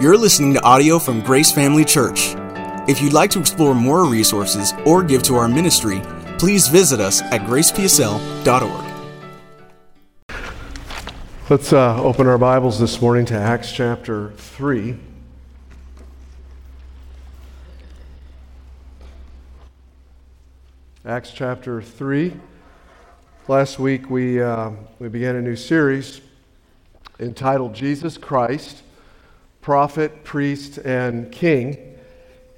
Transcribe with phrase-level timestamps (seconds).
[0.00, 2.34] You're listening to audio from Grace Family Church.
[2.88, 6.00] If you'd like to explore more resources or give to our ministry,
[6.38, 8.86] please visit us at gracepsl.org.
[11.50, 14.96] Let's uh, open our Bibles this morning to Acts chapter 3.
[21.04, 22.40] Acts chapter 3.
[23.48, 26.22] Last week we, uh, we began a new series
[27.18, 28.82] entitled Jesus Christ
[29.60, 31.98] prophet, priest, and king.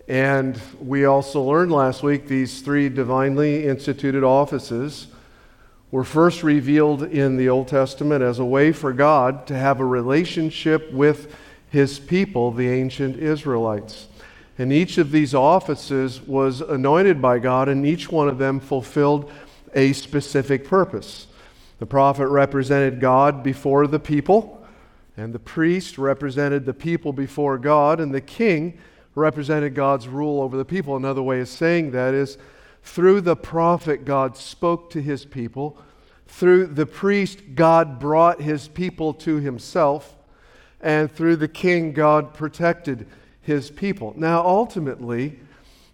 [0.08, 5.08] And we also learned last week these three divinely instituted offices
[5.90, 9.84] were first revealed in the Old Testament as a way for God to have a
[9.84, 11.34] relationship with
[11.70, 14.08] his people, the ancient Israelites.
[14.58, 19.30] And each of these offices was anointed by God, and each one of them fulfilled
[19.74, 21.26] a specific purpose.
[21.78, 24.61] The prophet represented God before the people.
[25.16, 28.78] And the priest represented the people before God, and the king
[29.14, 30.96] represented God's rule over the people.
[30.96, 32.38] Another way of saying that is
[32.82, 35.78] through the prophet, God spoke to his people.
[36.26, 40.16] Through the priest, God brought his people to himself.
[40.80, 43.06] And through the king, God protected
[43.42, 44.14] his people.
[44.16, 45.38] Now, ultimately,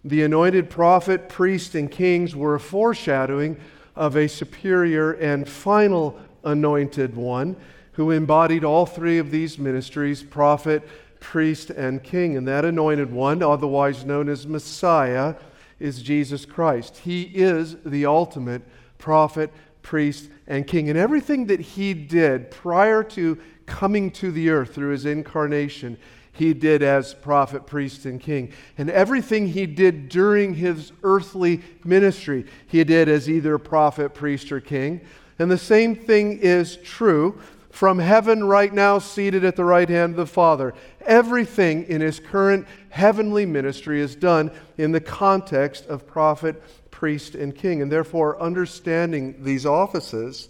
[0.05, 3.58] the anointed prophet, priest, and kings were a foreshadowing
[3.97, 7.56] of a superior and final anointed one
[7.98, 12.36] who embodied all three of these ministries prophet, priest, and king.
[12.36, 15.34] And that anointed one, otherwise known as Messiah,
[15.80, 16.98] is Jesus Christ.
[16.98, 18.62] He is the ultimate
[18.98, 20.88] prophet, priest, and king.
[20.88, 25.98] And everything that he did prior to coming to the earth through his incarnation,
[26.30, 28.52] he did as prophet, priest, and king.
[28.78, 34.60] And everything he did during his earthly ministry, he did as either prophet, priest, or
[34.60, 35.00] king.
[35.41, 40.12] And the same thing is true from heaven right now, seated at the right hand
[40.12, 40.74] of the Father.
[41.06, 47.54] Everything in his current heavenly ministry is done in the context of prophet, priest, and
[47.54, 47.82] king.
[47.82, 50.48] And therefore, understanding these offices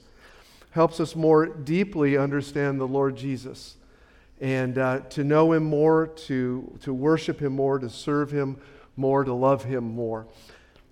[0.70, 3.76] helps us more deeply understand the Lord Jesus
[4.41, 8.56] and uh, to know him more, to, to worship him more, to serve him
[8.97, 10.26] more, to love him more.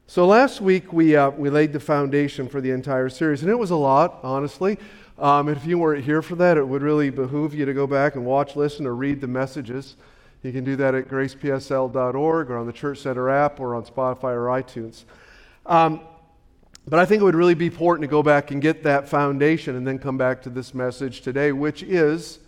[0.09, 3.59] So last week we, uh, we laid the foundation for the entire series, and it
[3.59, 4.79] was a lot, honestly.
[5.19, 8.17] Um, if you weren't here for that, it would really behoove you to go back
[8.17, 9.97] and watch, listen, or read the messages.
[10.43, 14.35] You can do that at gracepsl.org or on the Church Center app or on Spotify
[14.35, 15.05] or iTunes.
[15.65, 16.01] Um,
[16.87, 19.75] but I think it would really be important to go back and get that foundation
[19.75, 22.39] and then come back to this message today, which is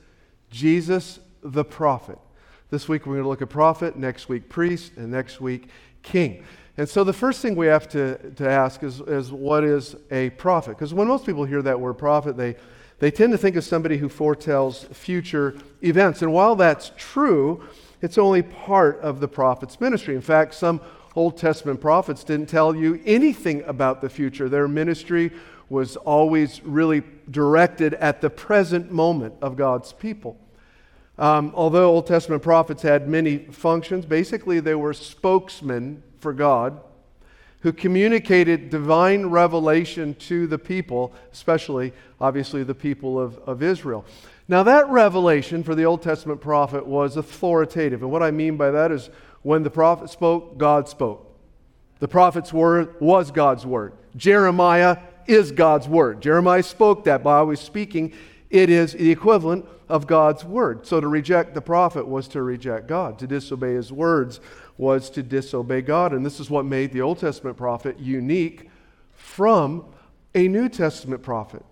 [0.51, 2.19] Jesus the prophet.
[2.71, 5.69] This week we're going to look at prophet, next week priest, and next week
[6.03, 6.45] king.
[6.79, 10.31] And so the first thing we have to, to ask is, is what is a
[10.31, 10.71] prophet?
[10.71, 12.55] Because when most people hear that word prophet, they,
[13.01, 16.23] they tend to think of somebody who foretells future events.
[16.23, 17.65] And while that's true,
[18.01, 20.15] it's only part of the prophet's ministry.
[20.15, 20.81] In fact, some
[21.17, 24.49] Old Testament prophets didn't tell you anything about the future.
[24.49, 25.33] Their ministry
[25.69, 30.39] was always really directed at the present moment of God's people.
[31.19, 36.81] Um, although Old Testament prophets had many functions, basically they were spokesmen for God
[37.61, 44.05] who communicated divine revelation to the people, especially, obviously, the people of, of Israel.
[44.47, 48.03] Now, that revelation for the Old Testament prophet was authoritative.
[48.03, 49.11] And what I mean by that is
[49.43, 51.25] when the prophet spoke, God spoke.
[51.99, 53.93] The prophet's word was God's word.
[54.17, 56.23] Jeremiah is God's word.
[56.23, 58.13] Jeremiah spoke that by always speaking.
[58.51, 60.87] It is the equivalent of God's word.
[60.87, 63.19] So to reject the prophet was to reject God.
[63.19, 64.41] To disobey his words
[64.79, 66.13] was to disobey God.
[66.13, 68.71] And this is what made the Old Testament prophet unique
[69.13, 69.85] from
[70.35, 71.65] a New Testament prophet.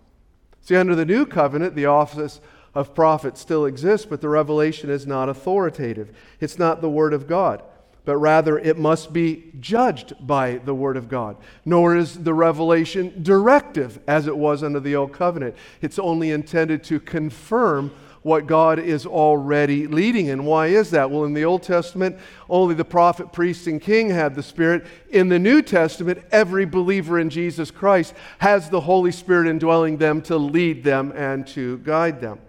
[0.61, 2.41] See, under the new covenant, the office
[2.75, 6.15] of prophet still exists, but the revelation is not authoritative.
[6.41, 7.62] It's not the Word of God,
[8.05, 11.37] but rather it must be judged by the Word of God.
[11.65, 15.55] Nor is the revelation directive as it was under the Old Covenant.
[15.81, 17.93] It's only intended to confirm
[18.26, 20.31] what God is already leading.
[20.31, 21.08] And why is that?
[21.08, 22.19] Well, in the Old Testament,
[22.50, 24.84] only the prophet, priest, and king had the Spirit.
[25.11, 30.20] In the New Testament, every believer in Jesus Christ has the Holy Spirit indwelling them
[30.23, 32.40] to lead them and to guide them.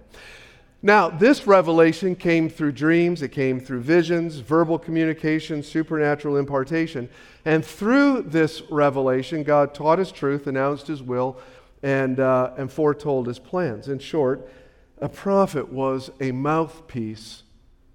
[0.81, 7.07] Now, this revelation came through dreams, it came through visions, verbal communication, supernatural impartation.
[7.45, 11.37] And through this revelation, God taught His truth, announced His will,
[11.83, 13.89] and, uh, and foretold His plans.
[13.89, 14.49] In short,
[14.99, 17.43] a prophet was a mouthpiece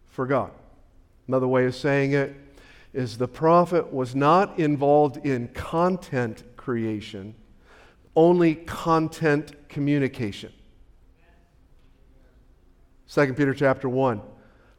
[0.06, 0.52] for God.
[1.26, 2.34] Another way of saying it
[2.92, 7.34] is the prophet was not involved in content creation,
[8.14, 10.52] only content communication.
[13.08, 14.20] 2 Peter chapter 1.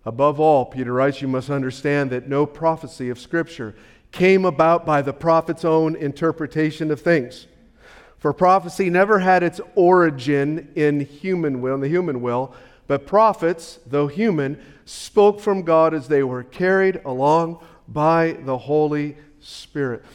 [0.06, 3.74] Above all, Peter writes, you must understand that no prophecy of Scripture
[4.12, 7.48] came about by the prophet's own interpretation of things.
[8.24, 12.54] For prophecy never had its origin in human will, in the human will,
[12.88, 19.18] but prophets, though human, spoke from God as they were carried along by the Holy
[19.42, 20.06] Spirit.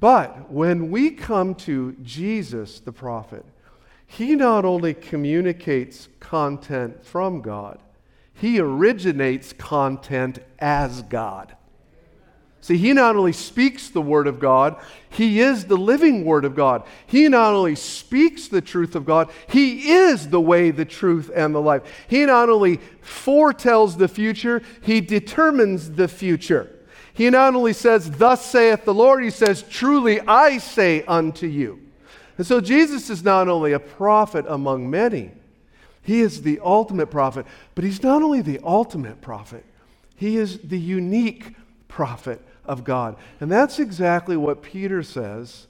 [0.00, 3.44] But when we come to Jesus, the prophet,
[4.06, 7.80] he not only communicates content from God,
[8.32, 11.54] he originates content as God.
[12.60, 14.76] See, he not only speaks the Word of God,
[15.10, 16.82] he is the living Word of God.
[17.06, 21.54] He not only speaks the truth of God, he is the way, the truth, and
[21.54, 21.82] the life.
[22.08, 26.70] He not only foretells the future, he determines the future.
[27.14, 31.80] He not only says, Thus saith the Lord, he says, Truly I say unto you.
[32.36, 35.32] And so Jesus is not only a prophet among many,
[36.02, 39.64] he is the ultimate prophet, but he's not only the ultimate prophet,
[40.16, 41.54] he is the unique
[41.88, 43.16] prophet of God.
[43.40, 45.66] And that's exactly what Peter says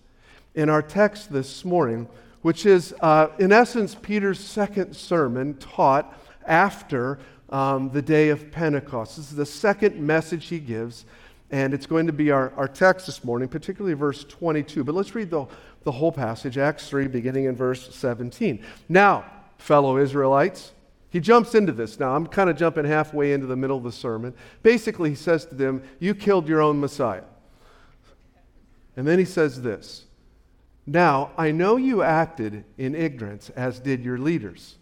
[0.54, 2.08] in our text this morning,
[2.42, 7.18] which is, uh, in essence, Peter's second sermon taught after
[7.50, 9.16] um, the day of Pentecost.
[9.16, 11.06] This is the second message he gives,
[11.50, 14.84] and it's going to be our, our text this morning, particularly verse 22.
[14.84, 15.46] But let's read the,
[15.84, 18.64] the whole passage, Acts 3, beginning in verse 17.
[18.88, 19.24] Now,
[19.58, 20.72] fellow Israelites,
[21.10, 21.98] he jumps into this.
[21.98, 24.34] Now, I'm kind of jumping halfway into the middle of the sermon.
[24.62, 27.24] Basically, he says to them, You killed your own Messiah.
[28.96, 30.06] And then he says this
[30.86, 34.76] Now, I know you acted in ignorance, as did your leaders.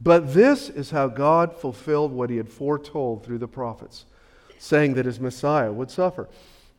[0.00, 4.06] But this is how God fulfilled what he had foretold through the prophets,
[4.58, 6.28] saying that his Messiah would suffer.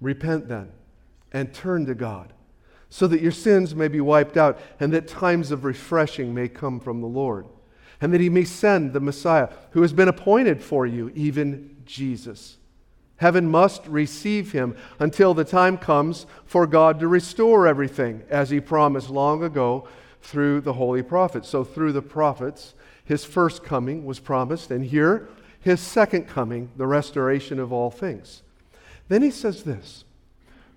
[0.01, 0.71] Repent then
[1.31, 2.33] and turn to God,
[2.89, 6.79] so that your sins may be wiped out and that times of refreshing may come
[6.79, 7.45] from the Lord
[8.01, 12.57] and that he may send the Messiah who has been appointed for you, even Jesus.
[13.17, 18.61] Heaven must receive him until the time comes for God to restore everything, as he
[18.61, 19.87] promised long ago
[20.21, 21.49] through the holy prophets.
[21.49, 25.27] So, through the prophets, his first coming was promised, and here,
[25.59, 28.41] his second coming, the restoration of all things.
[29.09, 30.05] Then he says this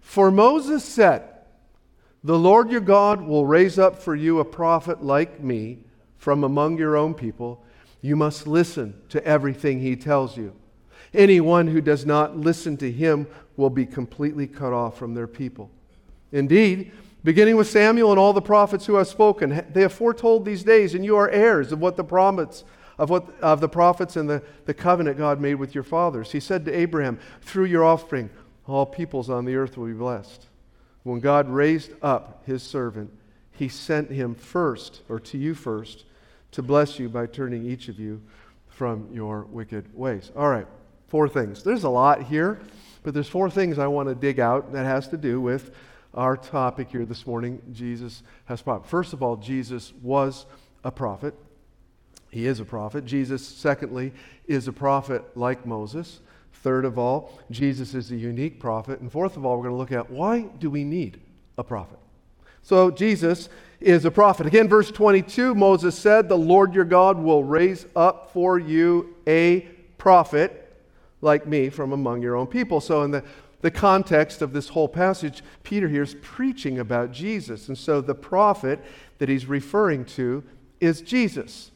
[0.01, 1.23] For Moses said,
[2.25, 5.79] The Lord your God will raise up for you a prophet like me
[6.23, 7.61] from among your own people,
[8.01, 10.55] you must listen to everything he tells you.
[11.13, 13.27] Anyone who does not listen to him
[13.57, 15.69] will be completely cut off from their people.
[16.31, 16.93] Indeed,
[17.25, 20.95] beginning with Samuel and all the prophets who have spoken, they have foretold these days,
[20.95, 22.63] and you are heirs of what the promise
[22.99, 26.31] of what of the prophets and the, the covenant God made with your fathers.
[26.31, 28.31] He said to Abraham, Through your offspring,
[28.69, 30.47] all peoples on the earth will be blessed.
[31.03, 33.11] When God raised up his servant,
[33.51, 36.05] he sent him first, or to you first,
[36.53, 38.23] to bless you by turning each of you
[38.69, 40.31] from your wicked ways.
[40.37, 40.67] All right,
[41.09, 41.63] four things.
[41.63, 42.61] There's a lot here,
[43.03, 45.71] but there's four things I want to dig out that has to do with
[46.15, 47.61] our topic here this morning.
[47.73, 48.89] Jesus has prophet.
[48.89, 50.47] First of all, Jesus was
[50.85, 51.35] a prophet.
[52.31, 53.05] He is a prophet.
[53.05, 54.13] Jesus, secondly,
[54.47, 56.21] is a prophet like Moses.
[56.55, 59.01] Third of all, Jesus is a unique prophet.
[59.01, 61.21] And fourth of all, we're going to look at why do we need
[61.59, 61.99] a prophet?
[62.63, 63.49] So Jesus
[63.81, 64.47] is a prophet.
[64.47, 69.61] Again, verse 22, Moses said, The Lord your God will raise up for you a
[69.99, 70.59] prophet
[71.21, 72.81] like me from among your own people.
[72.81, 73.25] So, in the,
[73.61, 77.69] the context of this whole passage, Peter here is preaching about Jesus.
[77.69, 78.81] And so, the prophet
[79.19, 80.45] that he's referring to
[80.81, 81.71] is Jesus.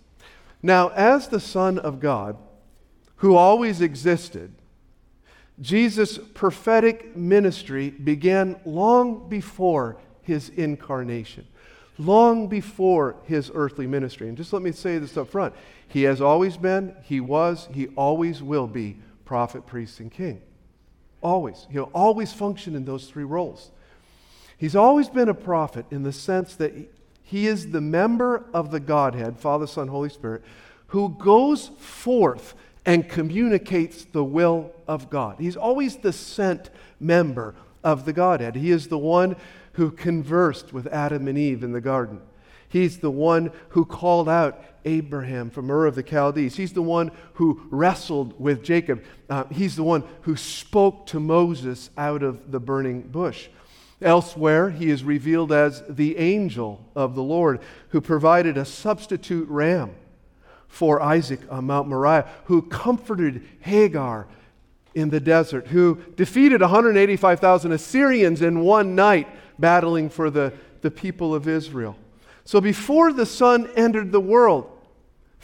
[0.63, 2.37] Now, as the Son of God,
[3.17, 4.53] who always existed,
[5.61, 11.47] Jesus' prophetic ministry began long before his incarnation
[11.99, 14.29] long before his earthly ministry.
[14.29, 15.55] And just let me say this up front
[15.89, 20.41] He has always been, he was, he always will be prophet, priest, and king.
[21.23, 21.67] Always.
[21.71, 23.71] He'll always function in those three roles.
[24.59, 26.73] He's always been a prophet in the sense that
[27.23, 30.43] he is the member of the Godhead, Father, Son, Holy Spirit,
[30.89, 32.55] who goes forth
[32.87, 35.37] and communicates the will of God.
[35.41, 38.55] He's always the sent member of the Godhead.
[38.55, 39.37] He is the one
[39.77, 42.21] who conversed with Adam and Eve in the garden.
[42.69, 46.57] He's the one who called out Abraham from Ur of the Chaldees.
[46.57, 49.05] He's the one who wrestled with Jacob.
[49.29, 53.49] Uh, he's the one who spoke to Moses out of the burning bush.
[54.01, 59.95] Elsewhere, he is revealed as the angel of the Lord who provided a substitute ram
[60.69, 64.27] for Isaac on Mount Moriah, who comforted Hagar
[64.95, 71.35] in the desert, who defeated 185,000 Assyrians in one night battling for the, the people
[71.35, 71.97] of Israel.
[72.45, 74.71] So before the Son entered the world,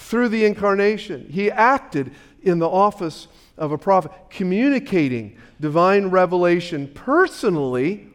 [0.03, 1.27] through the incarnation.
[1.31, 8.09] He acted in the office of a prophet, communicating divine revelation personally,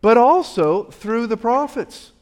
[0.00, 2.12] but also through the prophets.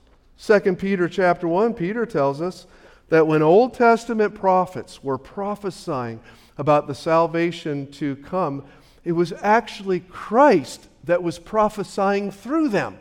[0.40, 2.66] 2 Peter chapter 1, Peter tells us
[3.08, 6.20] that when Old Testament prophets were prophesying
[6.58, 8.64] about the salvation to come,
[9.04, 12.98] it was actually Christ that was prophesying through them.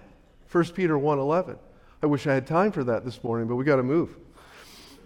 [0.51, 1.57] 1 Peter 1:11.
[2.01, 4.15] I wish I had time for that this morning, but we got to move.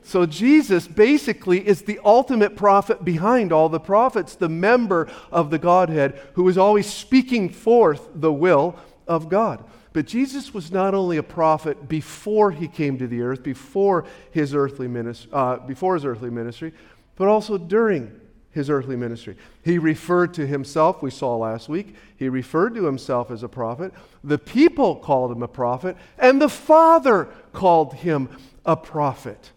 [0.03, 5.60] So Jesus basically is the ultimate prophet behind all the prophets, the member of the
[5.60, 8.75] Godhead who is always speaking forth the will
[9.07, 9.63] of God.
[9.93, 14.55] But Jesus was not only a prophet before he came to the earth, before his
[14.55, 16.74] earthly ministry, uh, before his earthly ministry,
[17.15, 18.20] but also during
[18.51, 19.36] his earthly ministry.
[19.63, 23.93] He referred to himself, we saw last week, he referred to himself as a prophet.
[24.24, 28.29] The people called him a prophet, and the Father called him
[28.65, 29.51] a prophet.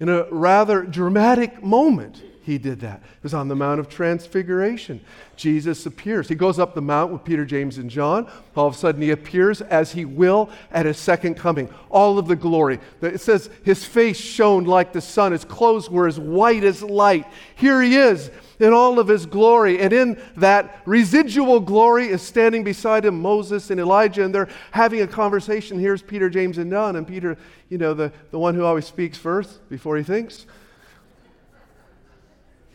[0.00, 3.02] In a rather dramatic moment, he did that.
[3.02, 5.00] It was on the Mount of Transfiguration.
[5.34, 6.28] Jesus appears.
[6.28, 8.30] He goes up the mount with Peter, James, and John.
[8.54, 11.68] All of a sudden, he appears as he will at his second coming.
[11.90, 12.78] All of the glory.
[13.02, 17.26] It says his face shone like the sun, his clothes were as white as light.
[17.56, 19.80] Here he is in all of his glory.
[19.80, 25.02] And in that residual glory is standing beside him Moses and Elijah, and they're having
[25.02, 25.80] a conversation.
[25.80, 26.94] Here's Peter, James, and John.
[26.94, 27.36] And Peter,
[27.70, 30.46] you know, the, the one who always speaks first before he thinks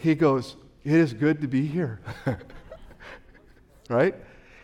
[0.02, 2.00] he goes, It is good to be here.
[3.90, 4.16] right?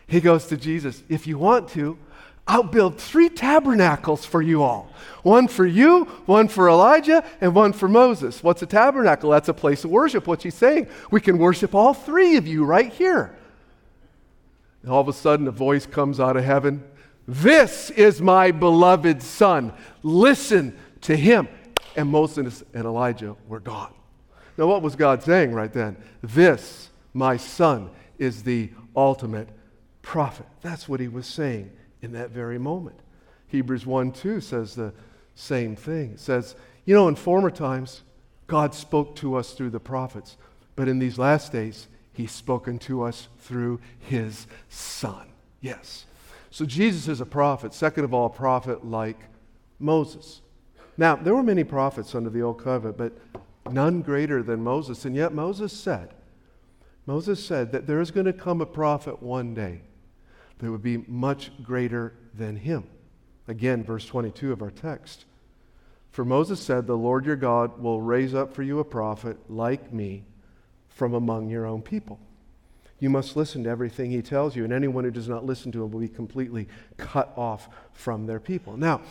[0.06, 1.98] He goes to Jesus, If you want to,
[2.46, 4.90] I'll build three tabernacles for you all
[5.22, 8.42] one for you, one for Elijah, and one for Moses.
[8.42, 9.30] What's a tabernacle?
[9.30, 10.26] That's a place of worship.
[10.26, 10.88] What's he saying?
[11.10, 13.36] We can worship all three of you right here.
[14.82, 16.82] And all of a sudden, a voice comes out of heaven
[17.26, 19.74] This is my beloved Son.
[20.02, 21.48] Listen to him.
[21.94, 23.92] And Moses and Elijah were gone.
[24.58, 25.96] Now, what was God saying right then?
[26.20, 29.48] This, my son, is the ultimate
[30.02, 30.46] prophet.
[30.60, 31.70] That's what he was saying
[32.02, 32.98] in that very moment.
[33.46, 34.92] Hebrews 1 2 says the
[35.36, 36.12] same thing.
[36.12, 38.02] It says, you know, in former times,
[38.48, 40.36] God spoke to us through the prophets,
[40.74, 45.28] but in these last days, he's spoken to us through his son.
[45.60, 46.06] Yes.
[46.50, 49.18] So Jesus is a prophet, second of all, a prophet like
[49.78, 50.40] Moses.
[50.96, 53.12] Now, there were many prophets under the old covenant, but
[53.72, 55.04] none greater than Moses.
[55.04, 56.14] And yet Moses said,
[57.06, 59.80] Moses said that there is going to come a prophet one day
[60.58, 62.84] that would be much greater than him.
[63.46, 65.24] Again, verse 22 of our text.
[66.10, 69.92] For Moses said, The Lord your God will raise up for you a prophet like
[69.92, 70.24] me
[70.88, 72.18] from among your own people.
[73.00, 75.84] You must listen to everything he tells you, and anyone who does not listen to
[75.84, 78.76] him will be completely cut off from their people.
[78.76, 79.02] Now,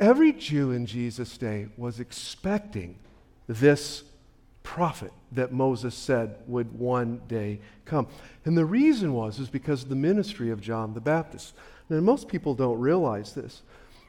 [0.00, 2.98] every Jew in Jesus' day was expecting
[3.50, 4.04] this
[4.62, 8.06] prophet that Moses said would one day come.
[8.44, 11.54] And the reason was is because of the ministry of John the Baptist.
[11.88, 13.62] Now most people don't realize this,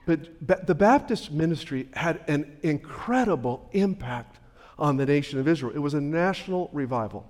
[0.06, 4.38] but the Baptist ministry had an incredible impact
[4.78, 5.74] on the nation of Israel.
[5.74, 7.26] It was a national revival.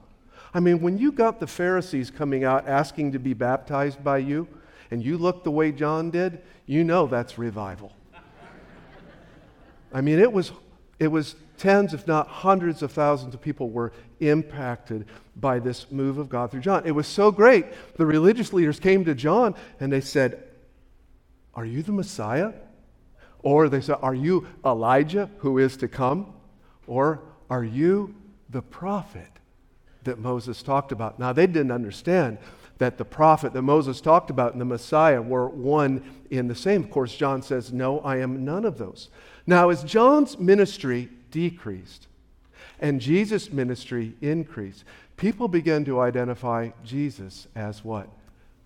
[0.54, 4.48] I mean, when you got the Pharisees coming out asking to be baptized by you,
[4.90, 7.94] and you look the way John did, you know that's revival.
[9.94, 10.52] I mean, it was,
[11.00, 16.18] it was tens, if not hundreds of thousands of people were impacted by this move
[16.18, 16.84] of God through John.
[16.86, 17.66] It was so great.
[17.98, 20.44] The religious leaders came to John and they said,
[21.54, 22.54] Are you the Messiah?
[23.44, 26.34] Or they said, Are you Elijah who is to come?
[26.88, 28.16] Or are you
[28.50, 29.30] the prophet
[30.04, 31.20] that Moses talked about?
[31.20, 32.40] Now, they didn't understand
[32.80, 36.84] that the prophet that Moses talked about and the Messiah were one in the same.
[36.84, 39.10] Of course, John says, No, I am none of those.
[39.46, 42.08] Now, as John's ministry decreased
[42.82, 44.84] and Jesus' ministry increased,
[45.16, 48.10] people began to identify Jesus as what?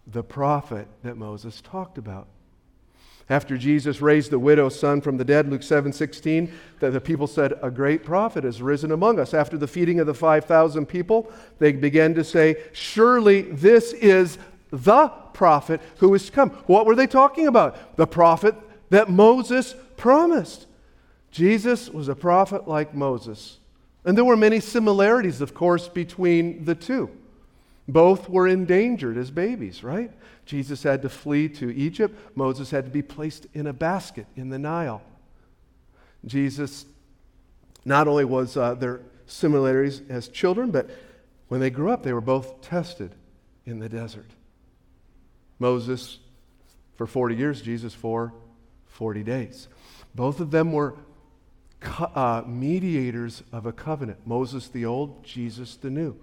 [0.08, 2.28] The prophet that Moses talked about.
[3.28, 7.26] After Jesus raised the widow's son from the dead, Luke 7 16, that the people
[7.26, 9.34] said, A great prophet has risen among us.
[9.34, 14.38] After the feeding of the 5,000 people, they began to say, Surely this is
[14.70, 16.52] the prophet who is to come.
[16.68, 17.98] What were they talking about?
[17.98, 18.56] The prophet
[18.92, 20.68] that Moses promised.
[21.36, 23.60] Jesus was a prophet like Moses.
[24.06, 27.10] And there were many similarities, of course, between the two.
[27.90, 30.12] Both were endangered as babies, right?
[30.46, 32.18] Jesus had to flee to Egypt.
[32.36, 35.02] Moses had to be placed in a basket in the Nile.
[36.26, 36.86] Jesus,
[37.84, 40.90] not only was uh, there similarities as children, but
[41.50, 43.14] when they grew up, they were both tested
[43.66, 44.32] in the desert.
[45.60, 46.20] Moses
[46.96, 48.32] for 40 years, Jesus for
[48.86, 49.68] 40 days.
[50.16, 50.96] Both of them were
[51.86, 56.18] co- uh, mediators of a covenant Moses the old, Jesus the new.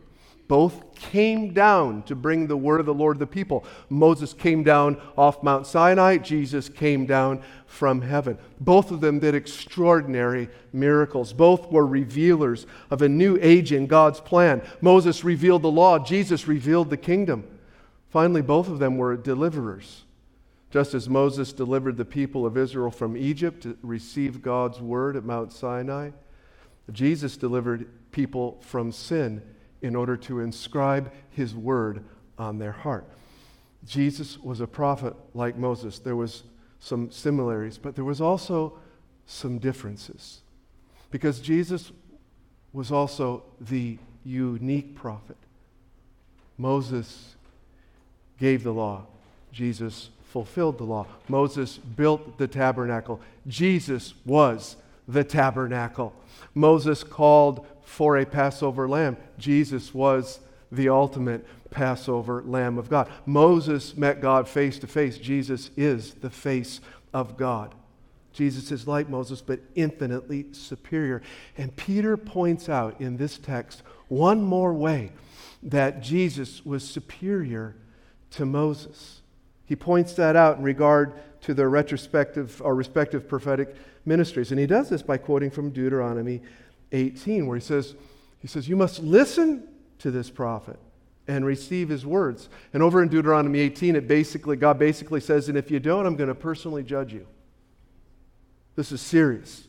[0.49, 3.65] Both came down to bring the word of the Lord to the people.
[3.89, 8.37] Moses came down off Mount Sinai, Jesus came down from heaven.
[8.61, 11.33] Both of them did extraordinary miracles.
[11.33, 14.61] Both were revealers of a new age in God's plan.
[14.83, 17.45] Moses revealed the law, Jesus revealed the kingdom.
[18.11, 20.05] Finally, both of them were deliverers.
[20.73, 25.25] Just as Moses delivered the people of Israel from Egypt to receive God's word at
[25.25, 26.13] Mount Sinai,
[26.91, 29.43] Jesus delivered people from sin
[29.83, 32.03] in order to inscribe his word
[32.39, 33.07] on their heart.
[33.85, 35.99] Jesus was a prophet like Moses.
[35.99, 36.45] There was
[36.81, 38.79] some similarities, but there was also
[39.27, 40.41] some differences.
[41.11, 41.93] Because Jesus
[42.73, 45.37] was also the unique prophet.
[46.57, 47.37] Moses
[48.39, 49.05] gave the law.
[49.53, 51.07] Jesus fulfilled the law.
[51.29, 53.21] Moses built the tabernacle.
[53.47, 56.15] Jesus was the tabernacle.
[56.55, 59.19] Moses called for a Passover lamb.
[59.39, 63.11] Jesus was the ultimate Passover lamb of God.
[63.27, 65.19] Moses met God face to face.
[65.19, 66.81] Jesus is the face
[67.13, 67.75] of God.
[68.33, 71.21] Jesus is like Moses, but infinitely superior.
[71.59, 75.13] And Peter points out in this text one more way
[75.63, 77.77] that Jesus was superior
[78.31, 79.22] to Moses.
[79.73, 83.75] He points that out in regard to their retrospective or respective prophetic
[84.05, 84.51] ministries.
[84.51, 86.43] And he does this by quoting from Deuteronomy
[86.93, 87.95] 18, where he says,
[88.39, 89.67] he says, You must listen
[90.01, 90.79] to this prophet
[91.27, 92.51] and receive his words.
[92.75, 96.17] And over in Deuteronomy 18, it basically, God basically says, And if you don't, I'm
[96.17, 97.27] going to personally judge you.
[98.77, 99.69] This is serious.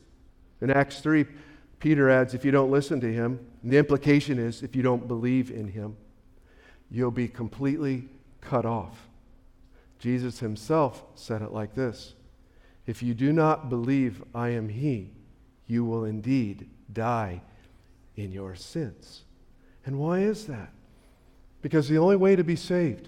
[0.59, 1.25] In Acts 3,
[1.79, 5.49] Peter adds, If you don't listen to him, the implication is, if you don't believe
[5.49, 5.95] in him,
[6.91, 8.09] you'll be completely
[8.41, 9.07] cut off.
[10.03, 12.15] Jesus himself said it like this
[12.85, 15.11] If you do not believe I am he,
[15.65, 17.41] you will indeed die
[18.17, 19.23] in your sins.
[19.85, 20.73] And why is that?
[21.61, 23.07] Because the only way to be saved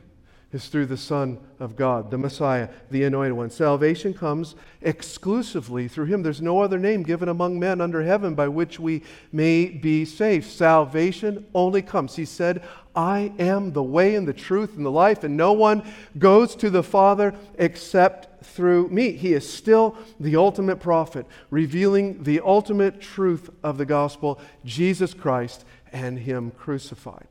[0.56, 3.50] is through the Son of God, the Messiah, the Anointed One.
[3.50, 6.24] Salvation comes exclusively through Him.
[6.24, 10.50] There's no other name given among men under heaven by which we may be saved.
[10.50, 12.16] Salvation only comes.
[12.16, 12.64] He said,
[12.96, 15.84] I am the way and the truth and the life, and no one
[16.18, 19.12] goes to the Father except through me.
[19.12, 25.66] He is still the ultimate prophet, revealing the ultimate truth of the gospel Jesus Christ
[25.92, 27.28] and Him crucified.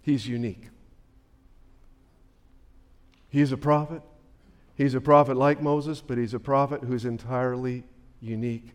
[0.00, 0.68] He's unique.
[3.30, 4.02] He's a prophet.
[4.74, 7.84] He's a prophet like Moses, but he's a prophet who's entirely
[8.20, 8.70] unique.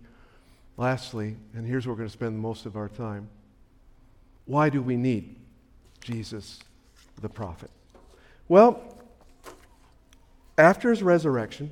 [0.75, 3.29] Lastly, and here's where we're going to spend most of our time
[4.45, 5.37] why do we need
[6.01, 6.59] Jesus
[7.21, 7.71] the prophet?
[8.49, 8.81] Well,
[10.57, 11.71] after his resurrection,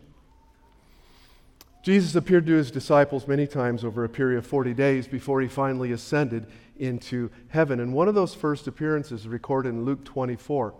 [1.83, 5.47] Jesus appeared to his disciples many times over a period of 40 days before he
[5.47, 7.79] finally ascended into heaven.
[7.79, 10.73] And one of those first appearances is recorded in Luke 24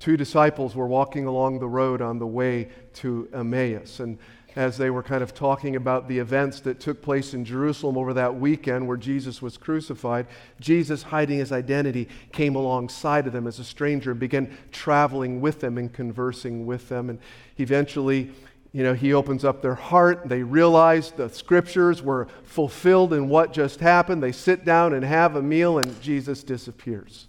[0.00, 4.00] two disciples were walking along the road on the way to Emmaus.
[4.00, 4.18] And
[4.56, 8.12] as they were kind of talking about the events that took place in Jerusalem over
[8.14, 10.26] that weekend where Jesus was crucified,
[10.58, 15.60] Jesus, hiding his identity, came alongside of them as a stranger and began traveling with
[15.60, 17.10] them and conversing with them.
[17.10, 17.20] And
[17.58, 18.32] eventually,
[18.72, 20.28] you know, he opens up their heart.
[20.28, 24.22] They realize the scriptures were fulfilled in what just happened.
[24.22, 27.28] They sit down and have a meal, and Jesus disappears.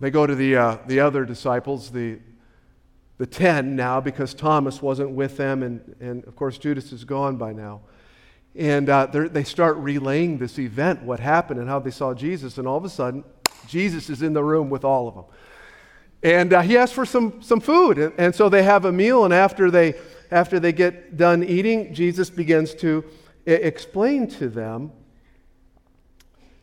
[0.00, 2.20] They go to the, uh, the other disciples, the,
[3.18, 7.36] the ten now, because Thomas wasn't with them, and, and of course, Judas is gone
[7.36, 7.80] by now.
[8.54, 12.68] And uh, they start relaying this event, what happened, and how they saw Jesus, and
[12.68, 13.24] all of a sudden,
[13.66, 15.24] Jesus is in the room with all of them.
[16.22, 19.24] And uh, he asks for some, some food, and, and so they have a meal,
[19.24, 19.94] and after they,
[20.30, 23.04] after they get done eating, Jesus begins to
[23.46, 24.92] explain to them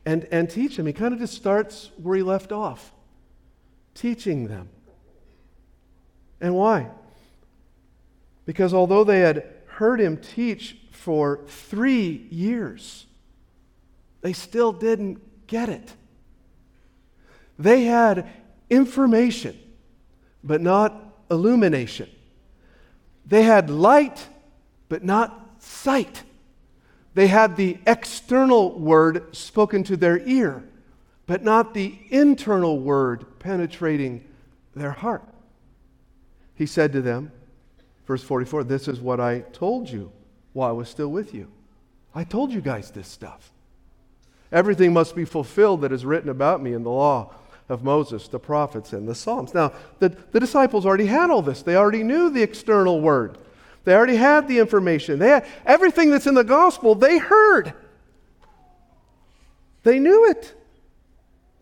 [0.06, 0.86] and, and teach them.
[0.86, 2.94] He kind of just starts where he left off
[3.96, 4.70] teaching them.
[6.40, 6.90] And why?
[8.46, 13.08] Because although they had heard him teach for three years,
[14.22, 15.94] they still didn't get it.
[17.58, 18.30] They had
[18.70, 19.58] information,
[20.44, 20.94] but not
[21.32, 22.10] illumination.
[23.26, 24.28] They had light,
[24.90, 26.24] but not sight.
[27.14, 30.64] They had the external word spoken to their ear,
[31.28, 34.24] but not the internal word penetrating
[34.76, 35.24] their heart.
[36.56, 37.32] He said to them,
[38.06, 40.12] verse 44, This is what I told you
[40.54, 41.52] while I was still with you.
[42.14, 43.52] I told you guys this stuff.
[44.52, 47.34] Everything must be fulfilled that is written about me in the law
[47.68, 49.54] of Moses, the prophets, and the Psalms.
[49.54, 51.64] Now, the, the disciples already had all this.
[51.64, 53.40] They already knew the external word.
[53.84, 55.20] They already had the information.
[55.20, 57.74] They had everything that's in the gospel, they heard.
[59.84, 60.56] They knew it.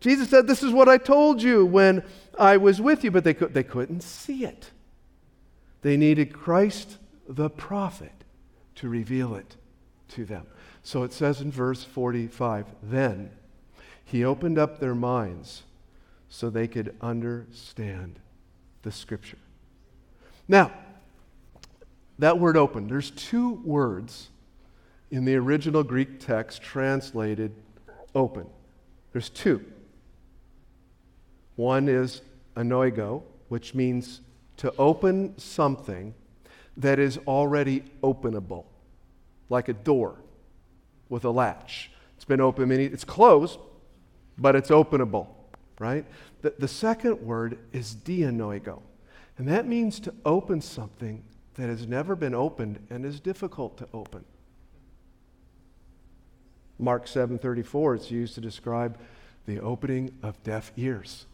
[0.04, 2.02] Jesus said, This is what I told you when
[2.38, 4.70] I was with you, but they, could, they couldn't see it.
[5.80, 8.12] They needed Christ the prophet
[8.74, 9.56] to reveal it
[10.08, 10.46] to them.
[10.82, 13.30] So it says in verse 45 Then
[14.04, 15.62] he opened up their minds
[16.28, 18.20] so they could understand
[18.82, 19.38] the scripture.
[20.46, 20.70] Now,
[22.18, 24.28] that word open, there's two words
[25.10, 27.54] in the original Greek text translated
[28.14, 28.46] open.
[29.14, 29.64] There's two.
[31.56, 32.22] One is
[32.56, 34.20] anoigo, which means
[34.58, 36.14] to open something
[36.76, 38.64] that is already openable,
[39.48, 40.16] like a door
[41.08, 41.90] with a latch.
[42.16, 43.58] It's been open many, it's closed,
[44.36, 45.28] but it's openable,
[45.78, 46.04] right?
[46.42, 48.80] The, the second word is dianoigo,
[49.38, 51.22] and that means to open something
[51.54, 54.24] that has never been opened and is difficult to open.
[56.78, 58.98] Mark 7:34 it's used to describe
[59.46, 61.26] the opening of deaf ears.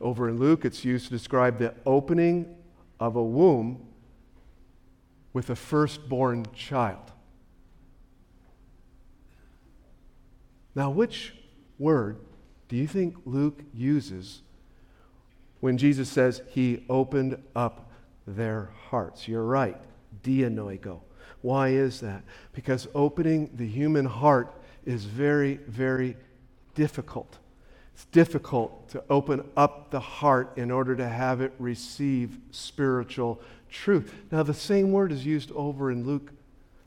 [0.00, 2.56] Over in Luke it's used to describe the opening
[3.00, 3.86] of a womb
[5.32, 7.12] with a firstborn child.
[10.74, 11.34] Now, which
[11.78, 12.18] word
[12.68, 14.42] do you think Luke uses
[15.60, 17.90] when Jesus says he opened up
[18.26, 19.26] their hearts?
[19.26, 19.76] You're right,
[20.22, 21.00] dianoigo.
[21.40, 22.22] Why is that?
[22.52, 26.16] Because opening the human heart is very, very
[26.74, 27.38] difficult.
[27.98, 34.14] It's difficult to open up the heart in order to have it receive spiritual truth.
[34.30, 36.30] Now, the same word is used over in Luke,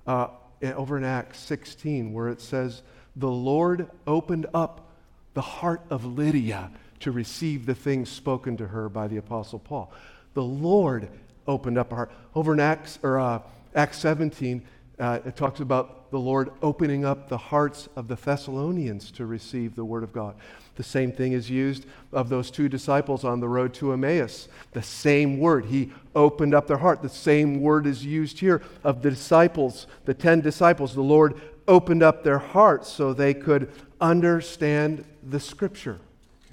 [0.08, 0.28] uh,
[0.63, 2.82] over in Acts 16, where it says,
[3.17, 4.89] The Lord opened up
[5.34, 6.71] the heart of Lydia
[7.02, 9.91] to receive the things spoken to her by the Apostle Paul.
[10.34, 11.10] The Lord
[11.45, 12.12] opened up her heart.
[12.36, 13.41] Over in Acts, or, uh,
[13.76, 14.62] Acts 17,
[15.02, 19.76] uh, it talks about the Lord opening up the hearts of the Thessalonians to receive
[19.76, 20.36] the Word of God.
[20.76, 24.48] The same thing is used of those two disciples on the road to Emmaus.
[24.74, 25.66] The same word.
[25.66, 27.02] He opened up their heart.
[27.02, 30.94] The same word is used here of the disciples, the ten disciples.
[30.94, 36.00] The Lord opened up their hearts so they could understand the Scripture.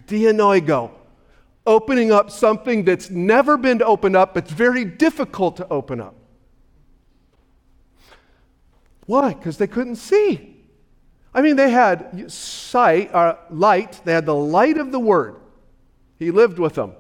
[0.07, 0.91] Dianoigo.
[1.67, 6.15] Opening up something that's never been opened up, but it's very difficult to open up.
[9.09, 9.33] Why?
[9.33, 10.55] Because they couldn't see.
[11.33, 15.37] I mean, they had sight, uh, light, they had the light of the Word.
[16.19, 16.93] He lived with them.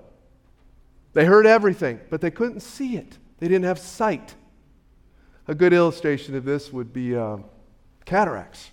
[1.13, 3.19] They heard everything, but they couldn't see it.
[3.41, 4.35] They didn't have sight.
[5.49, 7.39] A good illustration of this would be uh,
[8.07, 8.71] cataracts,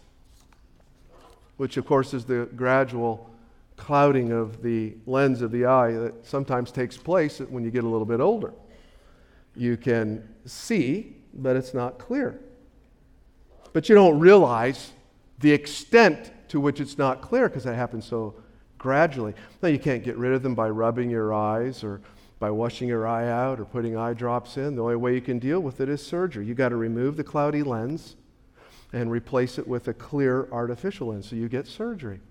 [1.57, 3.29] which, of course, is the gradual
[3.75, 7.89] clouding of the lens of the eye that sometimes takes place when you get a
[7.89, 8.53] little bit older.
[9.57, 12.39] You can see, but it's not clear
[13.75, 14.93] but you don't realize
[15.39, 18.33] the extent to which it's not clear because that happens so
[18.77, 19.33] gradually.
[19.61, 21.99] Now, you can't get rid of them by rubbing your eyes or
[22.39, 24.77] by washing your eye out or putting eye drops in.
[24.77, 26.45] The only way you can deal with it is surgery.
[26.45, 28.15] You've got to remove the cloudy lens
[28.93, 31.29] and replace it with a clear artificial lens.
[31.29, 32.21] So you get surgery.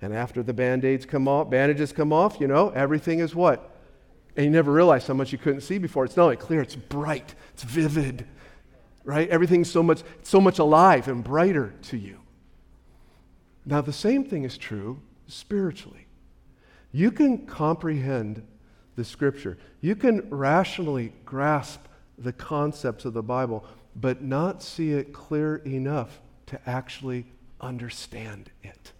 [0.00, 3.70] And after the band-aids come off, bandages come off, you know, everything is what?
[4.36, 6.04] And you never realized how much you couldn't see before.
[6.04, 8.26] It's not only clear, it's bright, it's vivid
[9.04, 9.28] right?
[9.28, 12.18] Everything's so much, so much alive and brighter to you.
[13.64, 16.06] Now, the same thing is true spiritually.
[16.92, 18.46] You can comprehend
[18.94, 21.80] the scripture, you can rationally grasp
[22.18, 23.64] the concepts of the Bible,
[23.96, 27.24] but not see it clear enough to actually
[27.60, 28.92] understand it.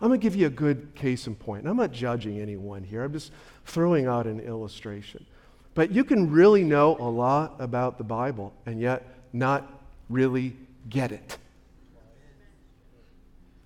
[0.00, 1.66] I'm going to give you a good case in point.
[1.66, 3.04] I'm not judging anyone here.
[3.04, 3.32] I'm just
[3.64, 5.26] throwing out an illustration.
[5.74, 9.70] But you can really know a lot about the Bible and yet not
[10.08, 10.54] really
[10.88, 11.38] get it.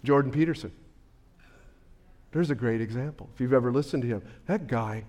[0.05, 0.71] Jordan Peterson.
[2.33, 3.29] There's a great example.
[3.35, 5.05] If you've ever listened to him, that guy,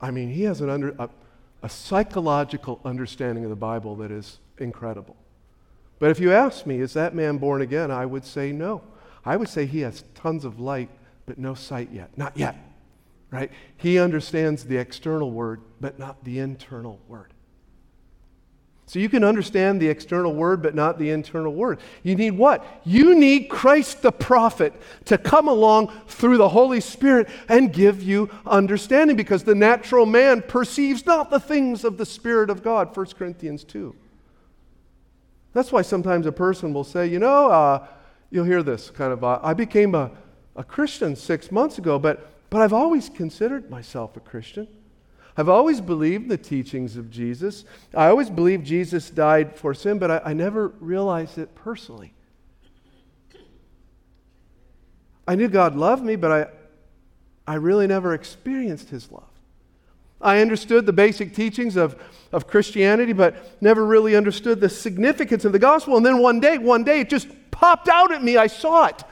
[0.00, 1.08] I mean, he has an under, a,
[1.62, 5.16] a psychological understanding of the Bible that is incredible.
[5.98, 7.90] But if you ask me, is that man born again?
[7.90, 8.82] I would say no.
[9.24, 10.90] I would say he has tons of light,
[11.26, 12.16] but no sight yet.
[12.16, 12.56] Not yet
[13.32, 13.50] right?
[13.78, 17.32] He understands the external word, but not the internal word.
[18.86, 21.80] So you can understand the external word, but not the internal word.
[22.02, 22.62] You need what?
[22.84, 24.74] You need Christ the prophet
[25.06, 30.42] to come along through the Holy Spirit and give you understanding because the natural man
[30.42, 33.94] perceives not the things of the Spirit of God, 1 Corinthians 2.
[35.54, 37.86] That's why sometimes a person will say, you know, uh,
[38.30, 40.10] you'll hear this kind of, uh, I became a,
[40.54, 44.68] a Christian six months ago, but but I've always considered myself a Christian.
[45.38, 47.64] I've always believed the teachings of Jesus.
[47.94, 52.12] I always believed Jesus died for sin, but I, I never realized it personally.
[55.26, 56.30] I knew God loved me, but
[57.46, 59.30] I, I really never experienced his love.
[60.20, 61.98] I understood the basic teachings of,
[62.32, 65.96] of Christianity, but never really understood the significance of the gospel.
[65.96, 68.36] And then one day, one day, it just popped out at me.
[68.36, 69.02] I saw it.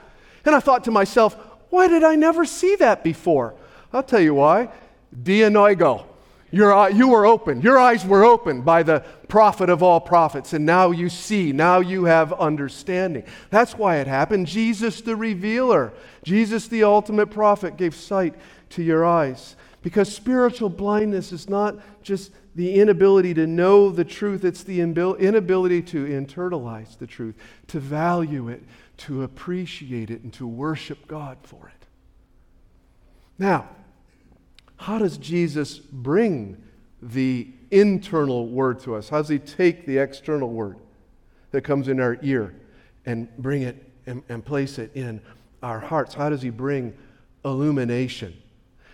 [0.44, 1.38] And I thought to myself,
[1.70, 3.54] why did I never see that before?
[3.92, 4.68] I'll tell you why.
[5.22, 6.04] Dianoigo.
[6.52, 7.60] Your, you were open.
[7.60, 11.52] Your eyes were opened by the prophet of all prophets, and now you see.
[11.52, 13.22] Now you have understanding.
[13.50, 14.48] That's why it happened.
[14.48, 15.92] Jesus, the revealer,
[16.24, 18.34] Jesus, the ultimate prophet, gave sight
[18.70, 19.54] to your eyes.
[19.82, 25.82] Because spiritual blindness is not just the inability to know the truth, it's the inability
[25.82, 27.36] to internalize the truth,
[27.68, 28.62] to value it,
[29.00, 31.86] to appreciate it, and to worship God for it.
[33.38, 33.68] Now,
[34.76, 36.62] how does Jesus bring
[37.00, 39.08] the internal word to us?
[39.08, 40.76] How does he take the external word
[41.50, 42.54] that comes in our ear
[43.06, 45.20] and bring it and, and place it in
[45.62, 46.14] our hearts?
[46.14, 46.94] How does he bring
[47.44, 48.36] illumination?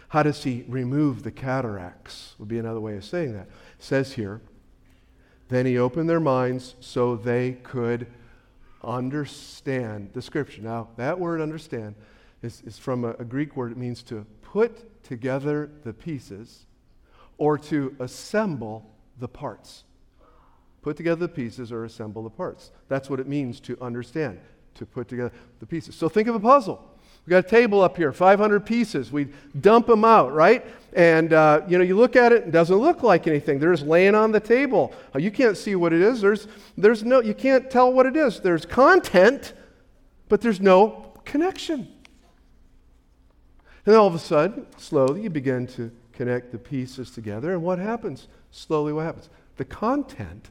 [0.09, 2.35] How does he remove the cataracts?
[2.39, 3.49] Would be another way of saying that.
[3.79, 4.41] It says here,
[5.49, 8.07] then he opened their minds so they could
[8.87, 10.63] understand the scripture.
[10.63, 11.95] Now, that word understand
[12.43, 13.73] is, is from a, a Greek word.
[13.73, 16.67] It means to put together the pieces
[17.39, 19.85] or to assemble the parts.
[20.83, 22.71] Put together the pieces or assemble the parts.
[22.89, 24.39] That's what it means to understand,
[24.75, 25.95] to put together the pieces.
[25.97, 26.96] So think of a puzzle.
[27.27, 29.11] We got a table up here, 500 pieces.
[29.11, 29.29] We
[29.61, 30.65] dump them out, right?
[30.93, 33.59] And uh, you know, you look at it, it doesn't look like anything.
[33.59, 34.95] They're just laying on the table.
[35.15, 36.21] Uh, you can't see what it is.
[36.21, 36.47] There's,
[36.79, 38.41] there's no, you can't tell what it is.
[38.41, 39.55] There's content,
[40.29, 41.89] but there's no connection.
[43.85, 47.53] And all of a sudden, slowly, you begin to connect the pieces together.
[47.53, 48.29] And what happens?
[48.53, 49.29] Slowly, what happens?
[49.57, 50.51] The content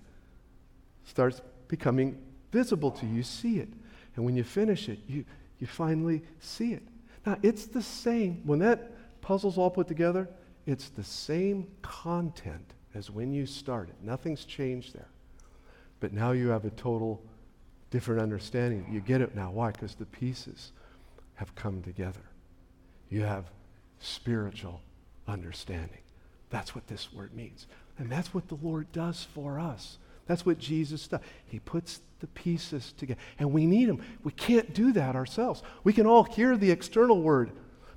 [1.05, 2.17] starts becoming
[2.51, 3.15] visible to you.
[3.15, 3.69] You see it.
[4.15, 5.25] And when you finish it, you
[5.59, 6.83] you finally see it.
[7.25, 8.41] Now, it's the same.
[8.45, 8.91] When that
[9.21, 10.29] puzzle's all put together,
[10.65, 13.95] it's the same content as when you started.
[14.01, 15.09] Nothing's changed there.
[15.99, 17.21] But now you have a total
[17.89, 18.85] different understanding.
[18.91, 19.51] You get it now.
[19.51, 19.71] Why?
[19.71, 20.71] Because the pieces
[21.35, 22.21] have come together.
[23.09, 23.45] You have
[23.99, 24.81] spiritual
[25.27, 25.99] understanding.
[26.49, 27.67] That's what this word means.
[27.97, 29.97] And that's what the Lord does for us.
[30.27, 31.19] That's what Jesus does.
[31.45, 33.19] He puts the pieces together.
[33.38, 34.01] And we need Him.
[34.23, 35.61] We can't do that ourselves.
[35.83, 37.51] We can all hear the external word,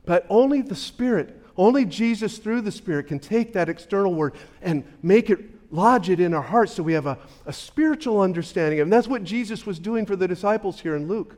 [0.04, 4.84] but only the Spirit, only Jesus through the Spirit can take that external word and
[5.02, 8.80] make it, lodge it in our hearts so we have a, a spiritual understanding.
[8.80, 8.86] Of it.
[8.86, 11.36] And that's what Jesus was doing for the disciples here in Luke.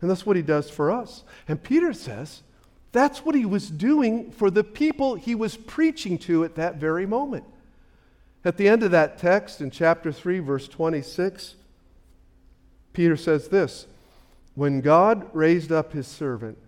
[0.00, 1.24] And that's what he does for us.
[1.46, 2.42] And Peter says
[2.92, 7.06] that's what he was doing for the people he was preaching to at that very
[7.06, 7.44] moment.
[8.44, 11.56] At the end of that text in chapter 3, verse 26,
[12.92, 13.86] Peter says this
[14.54, 16.58] When God raised up his servant,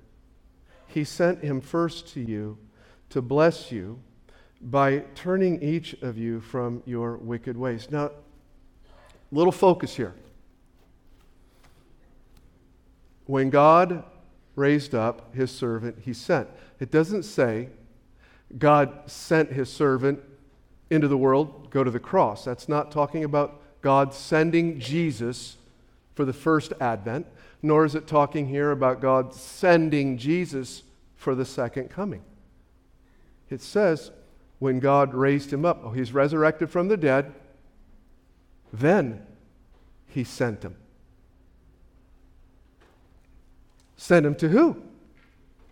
[0.87, 2.59] he sent him first to you
[3.11, 4.01] to bless you
[4.61, 7.91] by turning each of you from your wicked ways.
[7.91, 8.11] Now,
[9.31, 10.15] little focus here.
[13.27, 14.05] When God
[14.55, 16.49] raised up his servant, he sent.
[16.79, 17.71] It doesn't say
[18.59, 20.21] God sent his servant
[20.91, 22.45] into the world, go to the cross.
[22.45, 25.57] That's not talking about God sending Jesus
[26.15, 27.27] for the first advent,
[27.63, 30.83] nor is it talking here about God sending Jesus
[31.17, 32.23] for the second coming.
[33.51, 34.11] It says,
[34.59, 37.33] when God raised him up, oh, he's resurrected from the dead,
[38.73, 39.27] then
[40.07, 40.77] he sent him.
[43.97, 44.83] Sent him to who?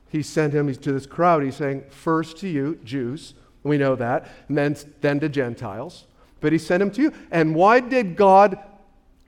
[0.08, 1.42] He sent him to this crowd.
[1.42, 4.28] He's saying, first to you, Jews, we know that.
[4.48, 6.06] And then, then to Gentiles.
[6.40, 7.12] But he sent him to you.
[7.30, 8.58] And why did God,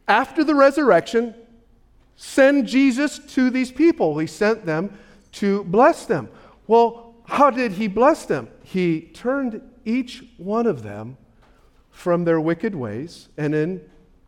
[0.09, 1.35] after the resurrection,
[2.17, 4.19] send Jesus to these people?
[4.19, 4.97] He sent them
[5.33, 6.29] to bless them.
[6.67, 8.49] Well, how did he bless them?
[8.63, 11.17] He turned each one of them
[11.91, 13.81] from their wicked ways and in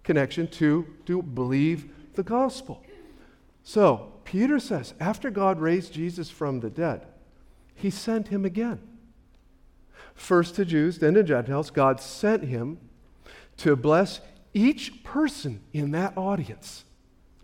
[0.02, 2.82] connection to, to believe the gospel.
[3.62, 7.06] So, Peter says, after God raised Jesus from the dead,
[7.74, 8.80] he sent him again
[10.14, 12.78] first to Jews, then to Gentiles, God sent him
[13.58, 14.20] to bless
[14.52, 16.84] each person in that audience,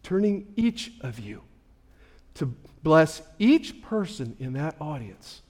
[0.02, 1.42] turning each of you
[2.34, 2.46] to
[2.82, 5.42] bless each person in that audience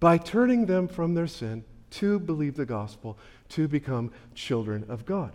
[0.00, 3.16] by turning them from their sin to believe the gospel,
[3.48, 5.32] to become children of God.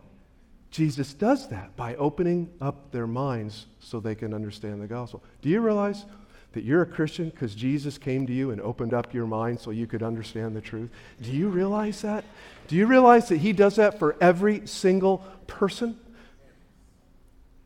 [0.70, 5.24] Jesus does that by opening up their minds so they can understand the gospel.
[5.42, 6.06] Do you realize
[6.54, 9.72] that you're a Christian because Jesus came to you and opened up your mind so
[9.72, 10.90] you could understand the truth?
[11.22, 12.26] Do you realize that?
[12.68, 15.98] Do you realize that He does that for every single person?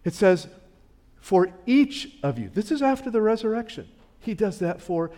[0.03, 0.47] It says,
[1.19, 2.51] for each of you.
[2.53, 3.87] This is after the resurrection.
[4.19, 5.09] He does that for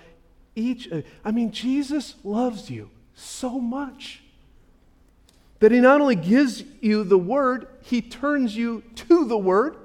[0.56, 0.90] each.
[1.26, 4.22] I mean, Jesus loves you so much
[5.60, 9.76] that He not only gives you the Word, He turns you to the Word,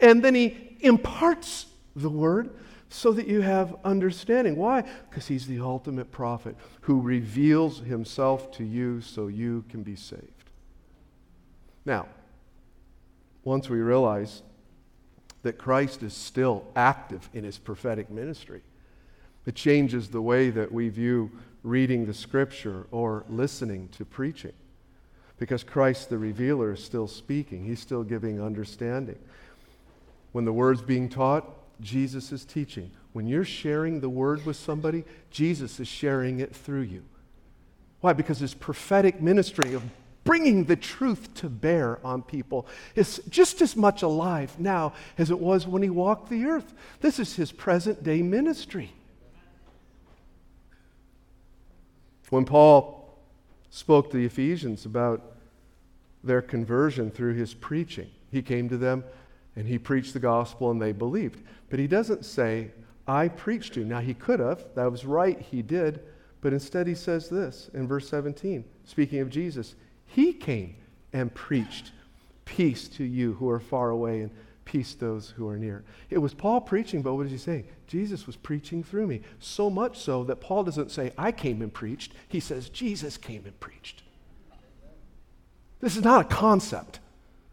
[0.00, 2.50] and then He imparts the Word
[2.94, 4.56] so that you have understanding.
[4.56, 4.82] Why?
[5.10, 10.22] Because He's the ultimate prophet who reveals Himself to you so you can be saved.
[11.84, 12.06] Now,
[13.42, 14.42] once we realize
[15.42, 18.62] that Christ is still active in his prophetic ministry.
[19.44, 21.30] It changes the way that we view
[21.62, 24.54] reading the scripture or listening to preaching.
[25.36, 29.18] Because Christ the revealer is still speaking, he's still giving understanding.
[30.32, 31.44] When the word's being taught,
[31.80, 32.90] Jesus is teaching.
[33.12, 37.04] When you're sharing the word with somebody, Jesus is sharing it through you.
[38.00, 38.12] Why?
[38.12, 39.82] Because his prophetic ministry of
[40.24, 45.38] bringing the truth to bear on people is just as much alive now as it
[45.38, 46.72] was when he walked the earth.
[47.00, 48.92] This is his present day ministry.
[52.30, 53.16] When Paul
[53.70, 55.22] spoke to the Ephesians about
[56.24, 59.04] their conversion through his preaching, he came to them
[59.56, 61.42] and he preached the gospel and they believed.
[61.70, 62.70] But he doesn't say,
[63.06, 63.84] I preached you.
[63.84, 64.64] Now, he could have.
[64.74, 65.40] That was right.
[65.40, 66.00] He did.
[66.40, 69.74] But instead, he says this in verse 17, speaking of Jesus
[70.14, 70.76] he came
[71.12, 71.90] and preached
[72.44, 74.30] peace to you who are far away and
[74.64, 75.82] peace to those who are near.
[76.08, 77.66] It was Paul preaching, but what is he saying?
[77.88, 79.22] Jesus was preaching through me.
[79.40, 82.12] So much so that Paul doesn't say, I came and preached.
[82.28, 84.02] He says, Jesus came and preached.
[85.80, 87.00] This is not a concept,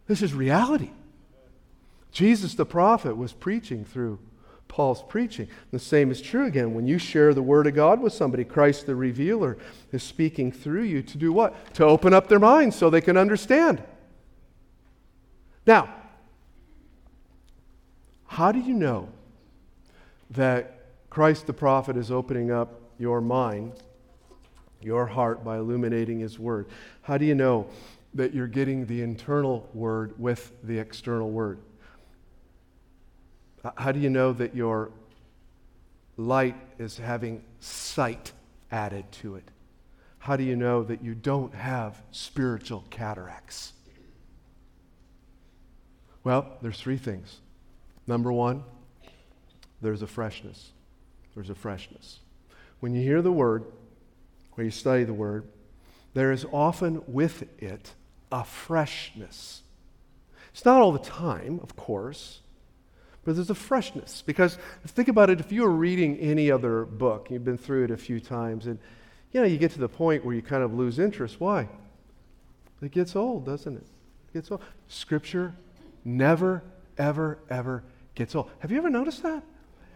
[0.06, 0.90] this is reality.
[2.12, 4.18] Jesus the prophet was preaching through
[4.68, 5.48] Paul's preaching.
[5.70, 8.44] The same is true again when you share the Word of God with somebody.
[8.44, 9.58] Christ the revealer
[9.92, 11.74] is speaking through you to do what?
[11.74, 13.82] To open up their minds so they can understand.
[15.66, 15.94] Now,
[18.26, 19.08] how do you know
[20.30, 23.74] that Christ the prophet is opening up your mind,
[24.80, 26.66] your heart, by illuminating his word?
[27.02, 27.66] How do you know
[28.14, 31.58] that you're getting the internal word with the external word?
[33.76, 34.90] How do you know that your
[36.16, 38.32] light is having sight
[38.70, 39.48] added to it?
[40.18, 43.72] How do you know that you don't have spiritual cataracts?
[46.24, 47.38] Well, there's three things.
[48.06, 48.64] Number one,
[49.80, 50.70] there's a freshness.
[51.34, 52.20] There's a freshness.
[52.80, 53.64] When you hear the word,
[54.54, 55.48] when you study the word,
[56.14, 57.94] there is often with it
[58.30, 59.62] a freshness.
[60.52, 62.41] It's not all the time, of course,
[63.24, 64.22] but there's a freshness.
[64.24, 67.90] Because think about it if you were reading any other book, you've been through it
[67.90, 68.78] a few times, and
[69.32, 71.40] you know, you get to the point where you kind of lose interest.
[71.40, 71.68] Why?
[72.82, 73.86] It gets old, doesn't it?
[74.28, 74.62] It gets old.
[74.88, 75.54] Scripture
[76.04, 76.62] never,
[76.98, 78.50] ever, ever gets old.
[78.58, 79.42] Have you ever noticed that?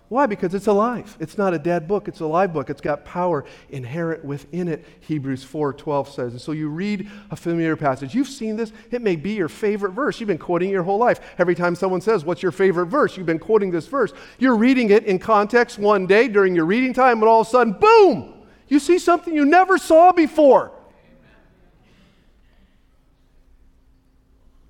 [0.08, 0.26] Why?
[0.26, 1.16] Because it's alive.
[1.18, 2.70] It's not a dead book, it's a live book.
[2.70, 6.32] It's got power inherent within it, Hebrews 4:12 says.
[6.32, 8.14] And so you read a familiar passage.
[8.14, 8.72] You've seen this.
[8.92, 10.20] It may be your favorite verse.
[10.20, 11.20] You've been quoting your whole life.
[11.38, 14.12] Every time someone says, "What's your favorite verse?" You've been quoting this verse.
[14.38, 17.50] You're reading it in context one day during your reading time, and all of a
[17.50, 18.32] sudden, boom!
[18.68, 20.70] You see something you never saw before.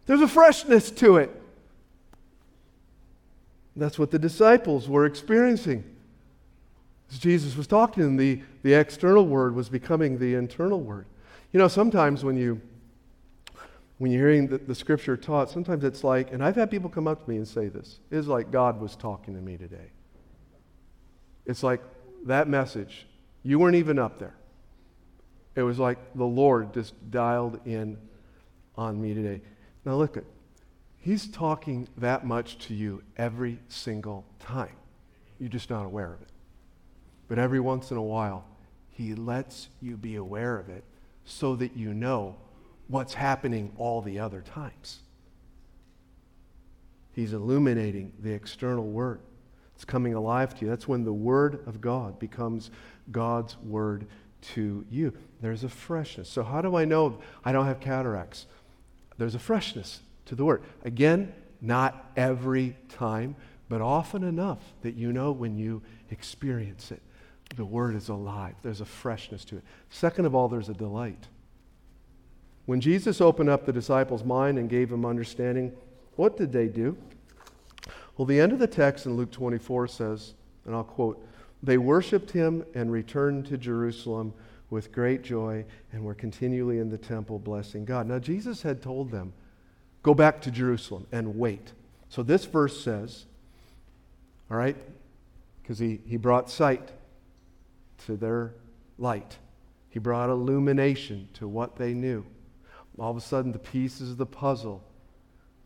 [0.06, 1.42] There's a freshness to it.
[3.76, 5.84] That's what the disciples were experiencing.
[7.10, 11.06] As Jesus was talking to the, the external word was becoming the internal word.
[11.52, 12.60] You know, sometimes when you
[13.98, 17.08] when you're hearing the, the scripture taught, sometimes it's like, and I've had people come
[17.08, 19.90] up to me and say this, it's like God was talking to me today.
[21.46, 21.80] It's like
[22.26, 23.06] that message,
[23.42, 24.34] you weren't even up there.
[25.54, 27.96] It was like the Lord just dialed in
[28.76, 29.40] on me today.
[29.86, 30.24] Now look at
[31.06, 34.74] He's talking that much to you every single time.
[35.38, 36.30] You're just not aware of it.
[37.28, 38.44] But every once in a while,
[38.90, 40.82] He lets you be aware of it
[41.24, 42.34] so that you know
[42.88, 44.98] what's happening all the other times.
[47.12, 49.20] He's illuminating the external word.
[49.76, 50.68] It's coming alive to you.
[50.68, 52.72] That's when the word of God becomes
[53.12, 54.08] God's word
[54.54, 55.12] to you.
[55.40, 56.28] There's a freshness.
[56.28, 58.46] So, how do I know I don't have cataracts?
[59.18, 60.62] There's a freshness to the Word.
[60.84, 63.34] Again, not every time,
[63.68, 67.02] but often enough that you know when you experience it.
[67.56, 69.64] The Word is alive, there's a freshness to it.
[69.90, 71.28] Second of all, there's a delight.
[72.66, 75.72] When Jesus opened up the disciples' mind and gave them understanding,
[76.16, 76.96] what did they do?
[78.16, 81.24] Well, the end of the text in Luke 24 says And I'll quote
[81.62, 84.34] They worshiped him and returned to Jerusalem
[84.70, 88.08] with great joy and were continually in the temple blessing God.
[88.08, 89.32] Now, Jesus had told them,
[90.06, 91.72] Go back to Jerusalem and wait.
[92.10, 93.24] So this verse says,
[94.48, 94.76] All right,
[95.60, 96.92] because he, he brought sight
[98.06, 98.54] to their
[98.98, 99.38] light,
[99.88, 102.24] he brought illumination to what they knew.
[102.96, 104.84] All of a sudden, the pieces of the puzzle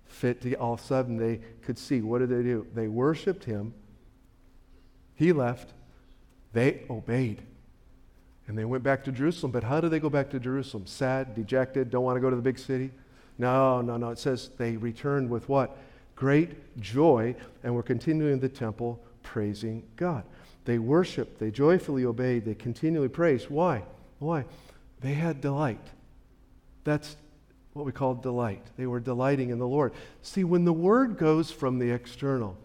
[0.07, 2.01] fit to all of a sudden they could see.
[2.01, 2.67] What did they do?
[2.75, 3.75] They worshiped him.
[5.17, 5.75] He left.
[6.55, 7.43] They obeyed.
[8.49, 9.53] And they went back to jerusalem.
[9.53, 10.87] But how did they go back to jerusalem?
[10.87, 12.91] Sad dejected don't want to go to the big city
[13.41, 14.11] no no no.
[14.11, 15.77] It says they returned with what?
[16.15, 17.35] Great joy
[17.65, 20.25] and were continuing in the temple praising god.
[20.67, 23.49] They worshiped they joyfully obeyed they continually praised.
[23.49, 23.83] Why?
[24.19, 24.45] Why?
[25.01, 25.85] They had delight.
[26.85, 27.17] That's
[27.73, 28.63] what we call delight.
[28.77, 29.93] They were delighting in the Lord.
[30.23, 32.59] See, when the word goes from the external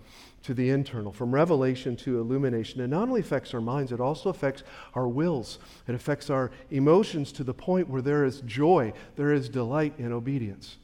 [0.46, 4.30] to the internal, from revelation to illumination, it not only affects our minds, it also
[4.30, 4.62] affects
[4.94, 5.58] our wills.
[5.88, 10.12] It affects our emotions to the point where there is joy, there is delight in
[10.12, 10.78] obedience.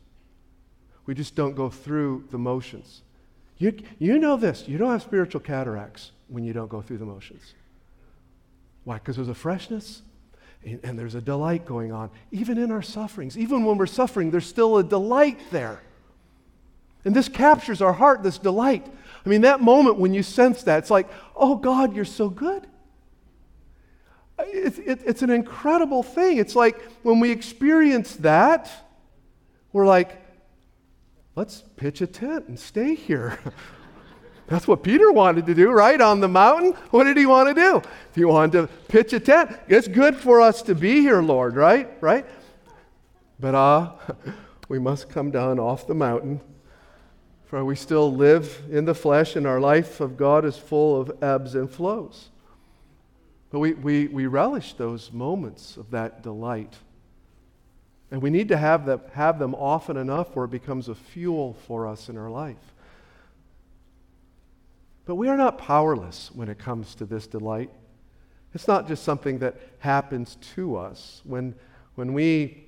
[1.05, 3.03] We just don't go through the motions.
[3.59, 7.05] You, you know this you don't have spiritual cataracts when you don't go through the
[7.05, 7.53] motions.
[8.83, 8.95] Why?
[8.95, 10.01] Because there's a freshness,
[10.65, 12.09] and there's a delight going on.
[12.31, 15.83] Even in our sufferings, even when we're suffering, there's still a delight there.
[17.05, 18.87] And this captures our heart, this delight.
[19.25, 22.67] I mean, that moment when you sense that, it's like, oh God, you're so good.
[24.39, 26.37] It's, it, it's an incredible thing.
[26.37, 28.71] It's like when we experience that,
[29.71, 30.19] we're like,
[31.35, 33.39] let's pitch a tent and stay here.
[34.47, 36.01] That's what Peter wanted to do, right?
[36.01, 36.73] On the mountain.
[36.89, 37.81] What did he want to do?
[38.13, 39.57] He wanted to pitch a tent.
[39.69, 41.89] It's good for us to be here, Lord, right?
[42.01, 42.25] Right?
[43.39, 44.13] But ah, uh,
[44.67, 46.41] we must come down off the mountain,
[47.51, 51.21] for we still live in the flesh, and our life of God is full of
[51.21, 52.29] ebbs and flows.
[53.49, 56.73] But we, we, we relish those moments of that delight.
[58.09, 61.57] And we need to have them, have them often enough where it becomes a fuel
[61.67, 62.73] for us in our life.
[65.03, 67.69] But we are not powerless when it comes to this delight.
[68.53, 71.21] It's not just something that happens to us.
[71.25, 71.55] When,
[71.95, 72.63] when, we,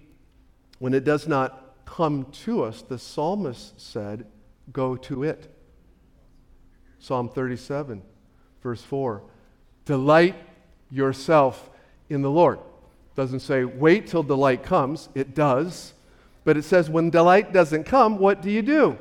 [0.79, 4.25] when it does not come to us, the psalmist said,
[4.71, 5.53] Go to it.
[6.99, 8.01] Psalm 37,
[8.61, 9.21] verse 4.
[9.85, 10.35] Delight
[10.89, 11.69] yourself
[12.09, 12.59] in the Lord.
[13.15, 15.09] Doesn't say wait till delight comes.
[15.13, 15.93] It does.
[16.43, 18.97] But it says when delight doesn't come, what do you do?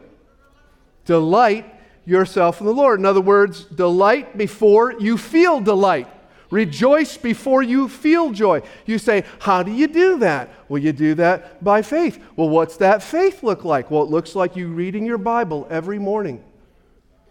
[1.04, 1.66] Delight
[2.04, 2.98] yourself in the Lord.
[2.98, 6.08] In other words, delight before you feel delight.
[6.52, 8.60] Rejoice before you feel joy.
[8.84, 10.50] You say, How do you do that?
[10.68, 12.22] Well, you do that by faith.
[12.36, 13.90] Well, what's that faith look like?
[13.90, 16.44] Well, it looks like you reading your Bible every morning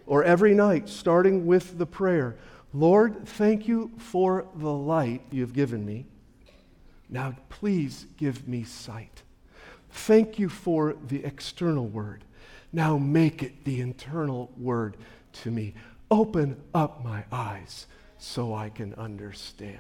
[0.08, 2.36] or every night, starting with the prayer
[2.74, 6.08] Lord, thank you for the light you've given me.
[7.08, 9.22] Now, please give me sight.
[9.92, 12.24] Thank you for the external word.
[12.74, 14.98] Now make it the internal word
[15.44, 15.76] to me.
[16.10, 17.86] Open up my eyes
[18.22, 19.80] so I can understand.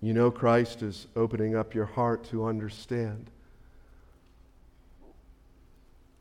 [0.00, 3.28] You know, Christ is opening up your heart to understand.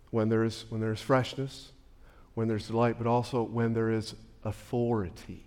[0.10, 1.72] When there is, when there is freshness,
[2.34, 5.46] when there's delight, but also when there is authority.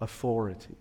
[0.00, 0.76] Authority.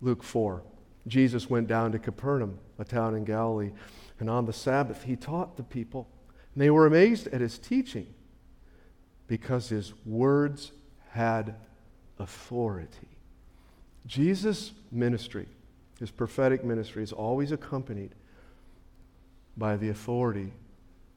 [0.00, 0.62] Luke 4.
[1.08, 3.72] Jesus went down to Capernaum, a town in Galilee.
[4.20, 6.08] And on the Sabbath, he taught the people.
[6.54, 8.06] And they were amazed at his teaching
[9.26, 10.72] because his words
[11.10, 11.54] had
[12.18, 13.08] authority.
[14.06, 15.46] Jesus' ministry,
[15.98, 18.14] his prophetic ministry, is always accompanied
[19.56, 20.52] by the authority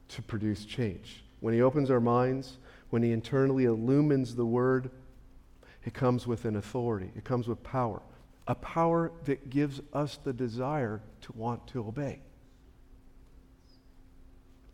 [0.08, 1.22] to produce change.
[1.40, 2.58] When he opens our minds,
[2.90, 4.90] when he internally illumines the word,
[5.84, 8.00] it comes with an authority, it comes with power,
[8.46, 12.20] a power that gives us the desire to want to obey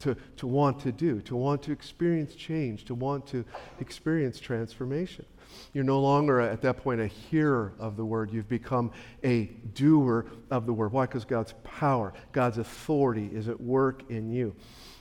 [0.05, 3.45] to, to want to do, to want to experience change, to want to
[3.81, 5.25] experience transformation.
[5.73, 8.33] You're no longer at that point a hearer of the word.
[8.33, 8.93] You've become
[9.23, 10.93] a doer of the word.
[10.93, 11.07] Why?
[11.07, 14.55] Because God's power, God's authority is at work in you.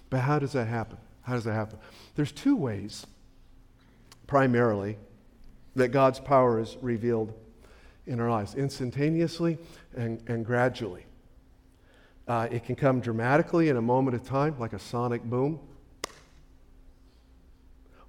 [0.09, 0.97] But how does that happen?
[1.21, 1.79] How does that happen?
[2.15, 3.05] There's two ways,
[4.27, 4.97] primarily,
[5.75, 7.33] that God's power is revealed
[8.05, 9.57] in our lives instantaneously
[9.95, 11.05] and, and gradually.
[12.27, 15.59] Uh, it can come dramatically in a moment of time, like a sonic boom,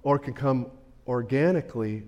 [0.03, 0.67] or it can come
[1.07, 2.03] organically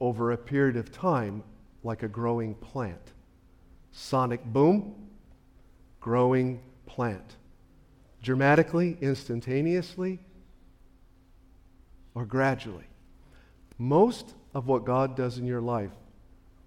[0.00, 1.42] over a period of time,
[1.84, 3.12] like a growing plant.
[3.92, 4.94] Sonic boom,
[6.00, 7.36] growing plant.
[8.22, 10.18] Dramatically, instantaneously,
[12.14, 12.84] or gradually.
[13.78, 15.92] Most of what God does in your life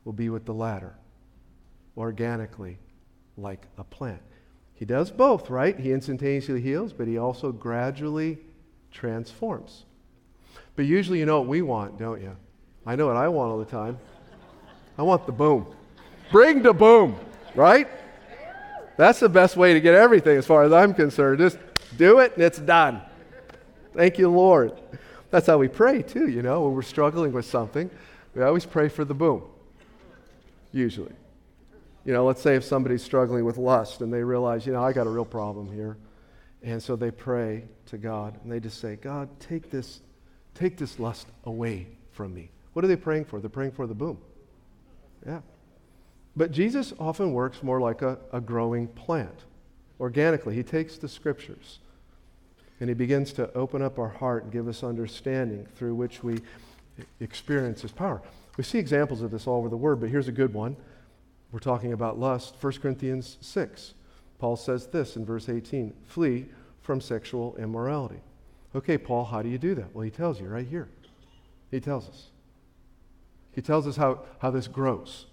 [0.04, 0.96] will be with the latter,
[1.98, 2.78] organically,
[3.38, 4.22] like a plant.
[4.84, 5.80] He does both, right?
[5.80, 8.38] He instantaneously heals, but he also gradually
[8.92, 9.86] transforms.
[10.76, 12.36] But usually you know what we want, don't you?
[12.86, 13.98] I know what I want all the time.
[14.98, 15.68] I want the boom.
[16.34, 17.16] Bring the boom,
[17.56, 17.88] right?
[18.98, 21.40] That's the best way to get everything as far as I'm concerned.
[21.40, 21.60] Just
[21.96, 23.02] do it and it's done.
[23.96, 24.74] Thank you, Lord.
[25.32, 27.90] That's how we pray too, you know, when we're struggling with something.
[28.36, 29.44] We always pray for the boom,
[30.74, 31.14] usually.
[32.06, 34.92] You know, let's say if somebody's struggling with lust and they realize, you know, I
[34.92, 35.98] got a real problem here.
[36.62, 40.02] And so they pray to God and they just say, God, take this,
[40.54, 42.50] take this lust away from me.
[42.74, 43.40] What are they praying for?
[43.40, 44.18] They're praying for the boom.
[45.26, 45.42] Yeah.
[46.36, 49.46] But Jesus often works more like a, a growing plant,
[50.00, 50.56] organically.
[50.56, 51.80] He takes the scriptures
[52.80, 56.40] and he begins to open up our heart and give us understanding through which we
[57.20, 58.22] experience his power.
[58.58, 60.76] We see examples of this all over the word, but here's a good one.
[61.54, 62.56] We're talking about lust.
[62.60, 63.94] 1 Corinthians 6.
[64.40, 66.48] Paul says this in verse 18 flee
[66.82, 68.22] from sexual immorality.
[68.76, 69.94] Okay, Paul, how do you do that?
[69.94, 70.90] Well, he tells you right here.
[71.70, 72.32] He tells us.
[73.52, 75.28] He tells us how, how this grows,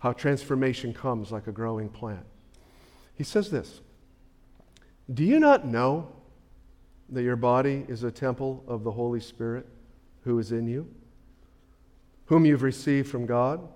[0.00, 2.26] how transformation comes like a growing plant.
[3.14, 3.80] He says this
[5.12, 6.12] Do you not know
[7.08, 9.66] that your body is a temple of the Holy Spirit
[10.24, 10.86] who is in you,
[12.26, 13.66] whom you've received from God?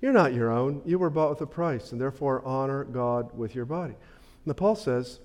[0.00, 0.82] You're not your own.
[0.84, 3.94] You were bought with a price, and therefore honor God with your body.
[4.44, 5.20] And Paul says,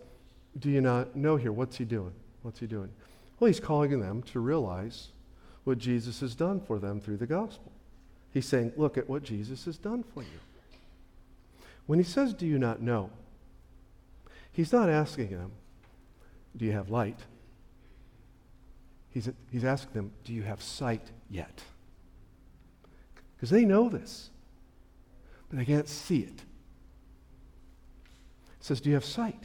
[0.58, 1.52] Do you not know here?
[1.52, 2.14] What's he doing?
[2.42, 2.90] What's he doing?
[3.40, 5.10] Well, he's calling them to realize
[5.64, 7.72] what Jesus has done for them through the gospel.
[8.34, 10.40] He's saying, Look at what Jesus has done for you.
[11.86, 13.10] When he says, Do you not know?
[14.52, 15.52] He's not asking them,
[16.56, 17.20] Do you have light?
[19.12, 21.64] He's, he's asking them, Do you have sight yet?
[23.36, 24.30] Because they know this
[25.50, 26.40] but they can't see it.
[28.50, 29.42] It says, Do you have sight?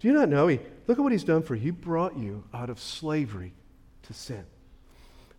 [0.00, 0.46] Do you not know?
[0.48, 1.60] He, look at what he's done for you.
[1.60, 3.54] He brought you out of slavery
[4.02, 4.44] to sin.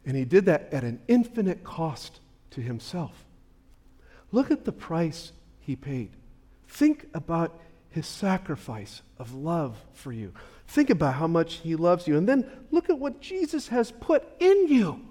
[0.05, 2.19] And he did that at an infinite cost
[2.51, 3.25] to himself.
[4.31, 6.11] Look at the price he paid.
[6.67, 10.33] Think about his sacrifice of love for you.
[10.67, 12.17] Think about how much he loves you.
[12.17, 15.01] And then look at what Jesus has put in you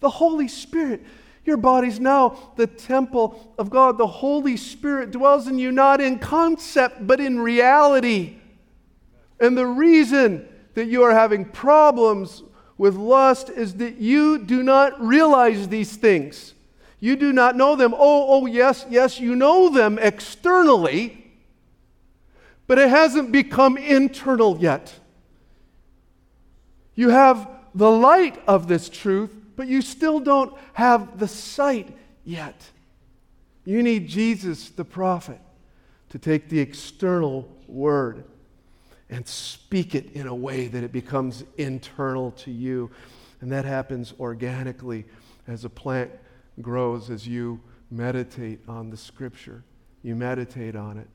[0.00, 1.04] the Holy Spirit.
[1.48, 3.96] Your body's now the temple of God.
[3.96, 8.36] The Holy Spirit dwells in you not in concept, but in reality.
[9.40, 12.42] And the reason that you are having problems
[12.76, 16.52] with lust is that you do not realize these things.
[17.00, 17.94] You do not know them.
[17.94, 21.32] Oh, oh, yes, yes, you know them externally,
[22.66, 25.00] but it hasn't become internal yet.
[26.94, 32.70] You have the light of this truth, but you still don't have the sight yet.
[33.64, 35.40] You need Jesus, the prophet,
[36.10, 38.22] to take the external word
[39.10, 42.88] and speak it in a way that it becomes internal to you.
[43.40, 45.06] And that happens organically
[45.48, 46.12] as a plant
[46.60, 49.64] grows, as you meditate on the scripture.
[50.04, 51.08] You meditate on it,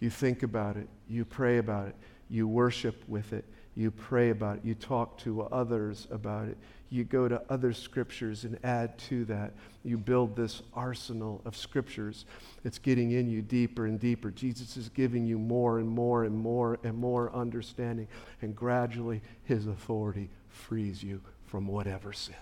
[0.00, 1.94] you think about it, you pray about it,
[2.28, 6.56] you worship with it, you pray about it, you talk to others about it,
[6.88, 9.52] you go to other scriptures and add to that.
[9.82, 12.24] You build this arsenal of scriptures.
[12.64, 14.30] It's getting in you deeper and deeper.
[14.30, 18.06] Jesus is giving you more and more and more and more understanding,
[18.40, 22.36] and gradually his authority frees you from whatever sin.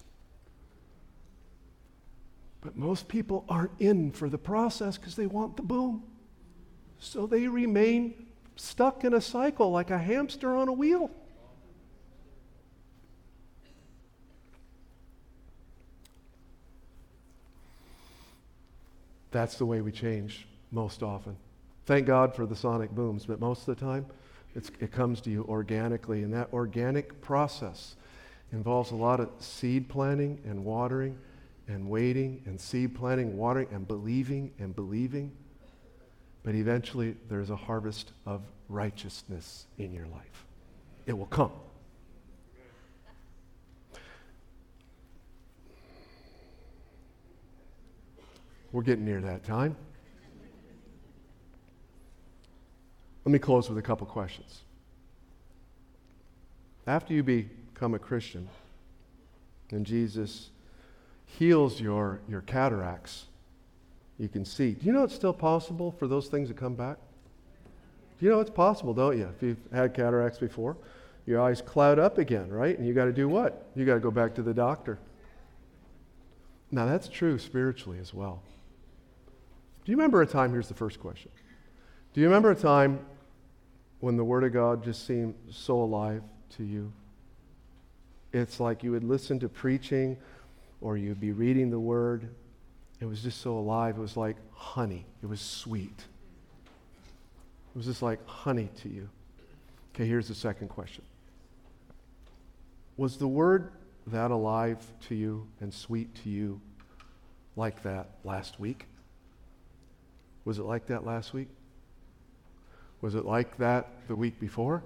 [2.61, 6.03] But most people aren't in for the process because they want the boom.
[6.99, 8.27] So they remain
[8.57, 11.11] stuck in a cycle like a hamster on a wheel.
[19.31, 21.37] That's the way we change most often.
[21.87, 24.07] Thank God for the sonic booms, but most of the time,
[24.55, 26.23] it comes to you organically.
[26.23, 27.97] And that organic process
[28.53, 31.19] involves a lot of seed planting and watering
[31.67, 35.33] and waiting and seed planting, watering and believing and believing.
[36.45, 40.47] But eventually, there's a harvest of righteousness in your life.
[41.07, 41.51] It will come.
[48.73, 49.77] We're getting near that time.
[53.25, 54.63] Let me close with a couple questions.
[56.87, 58.49] After you become a Christian
[59.71, 60.51] and Jesus
[61.25, 63.27] heals your, your cataracts,
[64.19, 64.73] you can see.
[64.73, 66.97] Do you know it's still possible for those things to come back?
[68.19, 69.29] Do you know it's possible, don't you?
[69.37, 70.77] If you've had cataracts before,
[71.27, 72.79] your eyes cloud up again, right?
[72.79, 73.67] And you got to do what?
[73.75, 74.99] You got to go back to the doctor.
[76.71, 78.43] Now, that's true spiritually as well.
[79.85, 80.53] Do you remember a time?
[80.53, 81.31] Here's the first question.
[82.13, 83.05] Do you remember a time
[84.01, 86.23] when the Word of God just seemed so alive
[86.57, 86.93] to you?
[88.33, 90.17] It's like you would listen to preaching
[90.81, 92.29] or you'd be reading the Word.
[93.05, 93.99] It was just so alive.
[93.99, 95.93] It was like honey, it was sweet.
[95.99, 99.11] It was just like honey to you.
[99.95, 101.05] Okay, here's the second question
[102.97, 103.73] Was the Word
[104.07, 104.79] that alive
[105.09, 106.63] to you and sweet to you
[107.57, 108.87] like that last week?
[110.47, 111.49] Was it like that last week?
[113.03, 114.83] Was it like that the week before?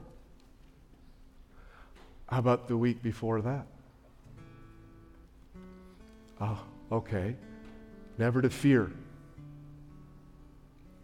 [2.29, 3.67] How about the week before that?
[6.41, 6.61] Oh,
[6.91, 7.37] okay.
[8.19, 8.91] Never to fear.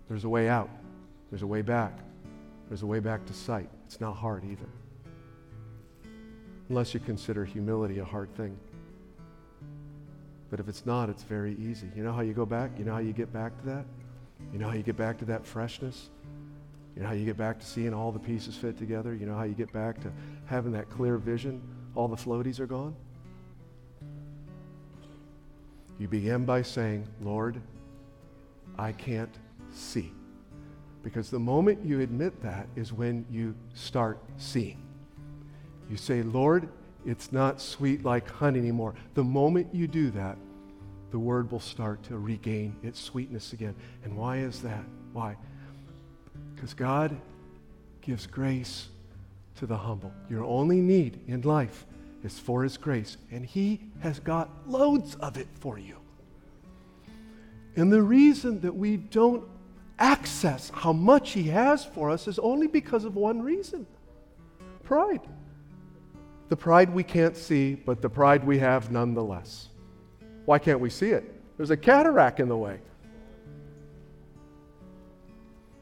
[0.09, 0.69] There's a way out.
[1.31, 1.93] There's a way back.
[2.69, 3.69] There's a way back to sight.
[3.87, 4.69] It's not hard either.
[6.69, 8.59] Unless you consider humility a hard thing.
[10.51, 11.89] But if it's not, it's very easy.
[11.97, 12.71] You know how you go back?
[12.79, 13.85] You know how you get back to that?
[14.53, 16.11] You know how you get back to that freshness?
[16.95, 19.15] You know how you get back to seeing all the pieces fit together?
[19.15, 20.13] You know how you get back to
[20.47, 21.63] having that clear vision?
[21.95, 22.95] All the floaties are gone?
[25.99, 27.61] You begin by saying, Lord,
[28.79, 29.35] I can't
[29.73, 30.13] see.
[31.03, 34.83] Because the moment you admit that is when you start seeing.
[35.91, 36.69] You say, Lord,
[37.05, 38.95] it's not sweet like honey anymore.
[39.15, 40.37] The moment you do that,
[41.11, 43.75] the word will start to regain its sweetness again.
[44.03, 44.85] And why is that?
[45.13, 45.37] Why?
[46.55, 47.17] Because God
[48.01, 48.89] gives grace
[49.57, 50.13] to the humble.
[50.29, 51.87] Your only need in life
[52.25, 55.97] is for His grace, and He has got loads of it for you.
[57.77, 59.45] And the reason that we don't
[59.99, 63.87] access how much He has for us is only because of one reason
[64.83, 65.21] pride.
[66.51, 69.69] The pride we can't see, but the pride we have nonetheless.
[70.45, 71.25] Why can't we see it?
[71.57, 72.81] There's a cataract in the way.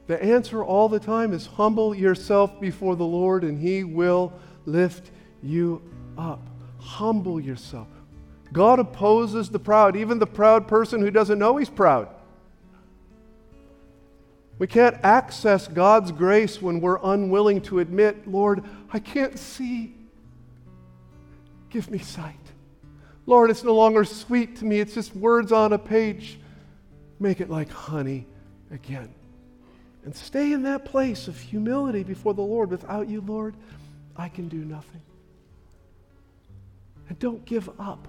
[0.06, 4.32] The answer all the time is humble yourself before the Lord and He will
[4.66, 5.10] lift
[5.42, 5.82] you
[6.18, 6.40] up.
[6.78, 7.88] Humble yourself.
[8.52, 12.08] God opposes the proud, even the proud person who doesn't know he's proud.
[14.58, 19.94] We can't access God's grace when we're unwilling to admit, Lord, I can't see.
[21.70, 22.36] Give me sight.
[23.24, 26.38] Lord, it's no longer sweet to me, it's just words on a page.
[27.18, 28.26] Make it like honey
[28.70, 29.14] again.
[30.04, 32.70] And stay in that place of humility before the Lord.
[32.70, 33.54] Without you, Lord,
[34.16, 35.00] I can do nothing.
[37.12, 38.08] And don't give up.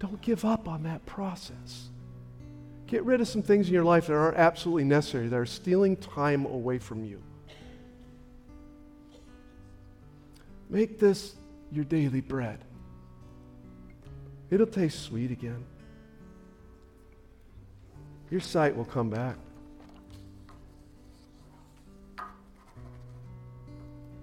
[0.00, 1.90] Don't give up on that process.
[2.88, 5.96] Get rid of some things in your life that aren't absolutely necessary, that are stealing
[5.96, 7.22] time away from you.
[10.68, 11.36] Make this
[11.70, 12.58] your daily bread.
[14.50, 15.64] It'll taste sweet again.
[18.28, 19.36] Your sight will come back.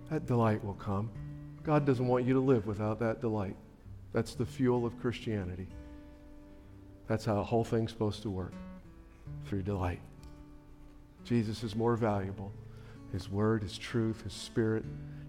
[0.10, 1.10] That delight will come.
[1.64, 3.55] God doesn't want you to live without that delight.
[4.11, 5.68] That's the fuel of Christianity.
[7.07, 8.53] That's how the whole thing's supposed to work
[9.45, 9.99] through delight.
[11.24, 12.51] Jesus is more valuable.
[13.11, 14.84] His word, His truth, His spirit,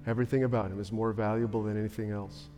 [0.06, 2.48] everything about Him is more valuable than anything else.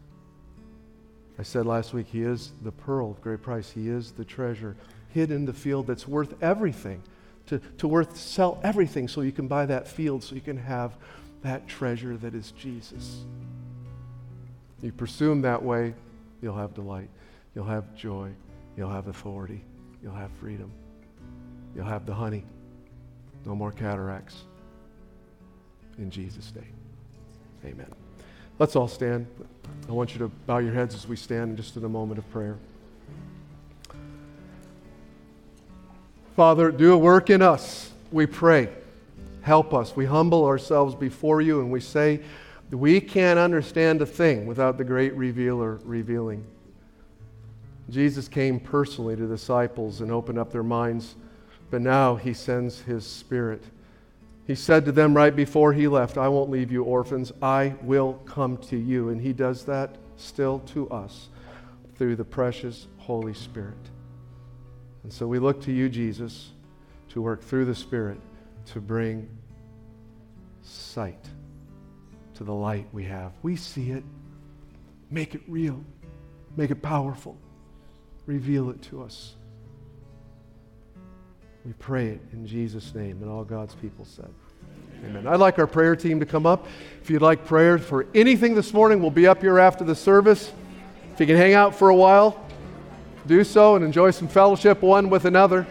[1.38, 3.70] I said last week, He is the pearl of great price.
[3.70, 4.76] He is the treasure
[5.16, 7.02] hid in the field that's worth everything.
[7.46, 10.96] To, to worth sell everything so you can buy that field, so you can have
[11.42, 13.24] that treasure that is Jesus.
[14.82, 15.94] You pursue Him that way,
[16.42, 17.08] you'll have delight,
[17.54, 18.30] you'll have joy,
[18.76, 19.62] you'll have authority,
[20.02, 20.70] you'll have freedom,
[21.74, 22.44] you'll have the honey.
[23.44, 24.42] No more cataracts.
[25.98, 26.74] In Jesus' name,
[27.64, 27.90] amen.
[28.58, 29.26] Let's all stand.
[29.88, 32.30] I want you to bow your heads as we stand just in a moment of
[32.30, 32.56] prayer.
[36.34, 38.68] Father, do a work in us, we pray.
[39.40, 39.94] Help us.
[39.94, 42.20] We humble ourselves before you and we say
[42.70, 46.44] we can't understand a thing without the great revealer revealing.
[47.88, 51.14] Jesus came personally to disciples and opened up their minds,
[51.70, 53.62] but now he sends his spirit.
[54.46, 57.32] He said to them right before he left, I won't leave you orphans.
[57.40, 59.08] I will come to you.
[59.08, 61.28] And he does that still to us
[61.96, 63.74] through the precious Holy Spirit.
[65.02, 66.50] And so we look to you, Jesus,
[67.10, 68.18] to work through the Spirit
[68.66, 69.28] to bring
[70.62, 71.24] sight
[72.36, 73.32] to the light we have.
[73.42, 74.04] We see it.
[75.10, 75.82] Make it real.
[76.56, 77.36] Make it powerful.
[78.26, 79.34] Reveal it to us.
[81.64, 84.32] We pray it in Jesus' name, and all God's people said.
[85.04, 85.26] Amen.
[85.26, 86.66] I'd like our prayer team to come up.
[87.02, 90.52] If you'd like prayer for anything this morning, we'll be up here after the service.
[91.12, 92.44] If you can hang out for a while,
[93.26, 95.66] do so and enjoy some fellowship one with another.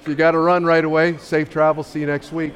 [0.00, 1.82] If you got to run right away, safe travel.
[1.82, 2.54] See you next week.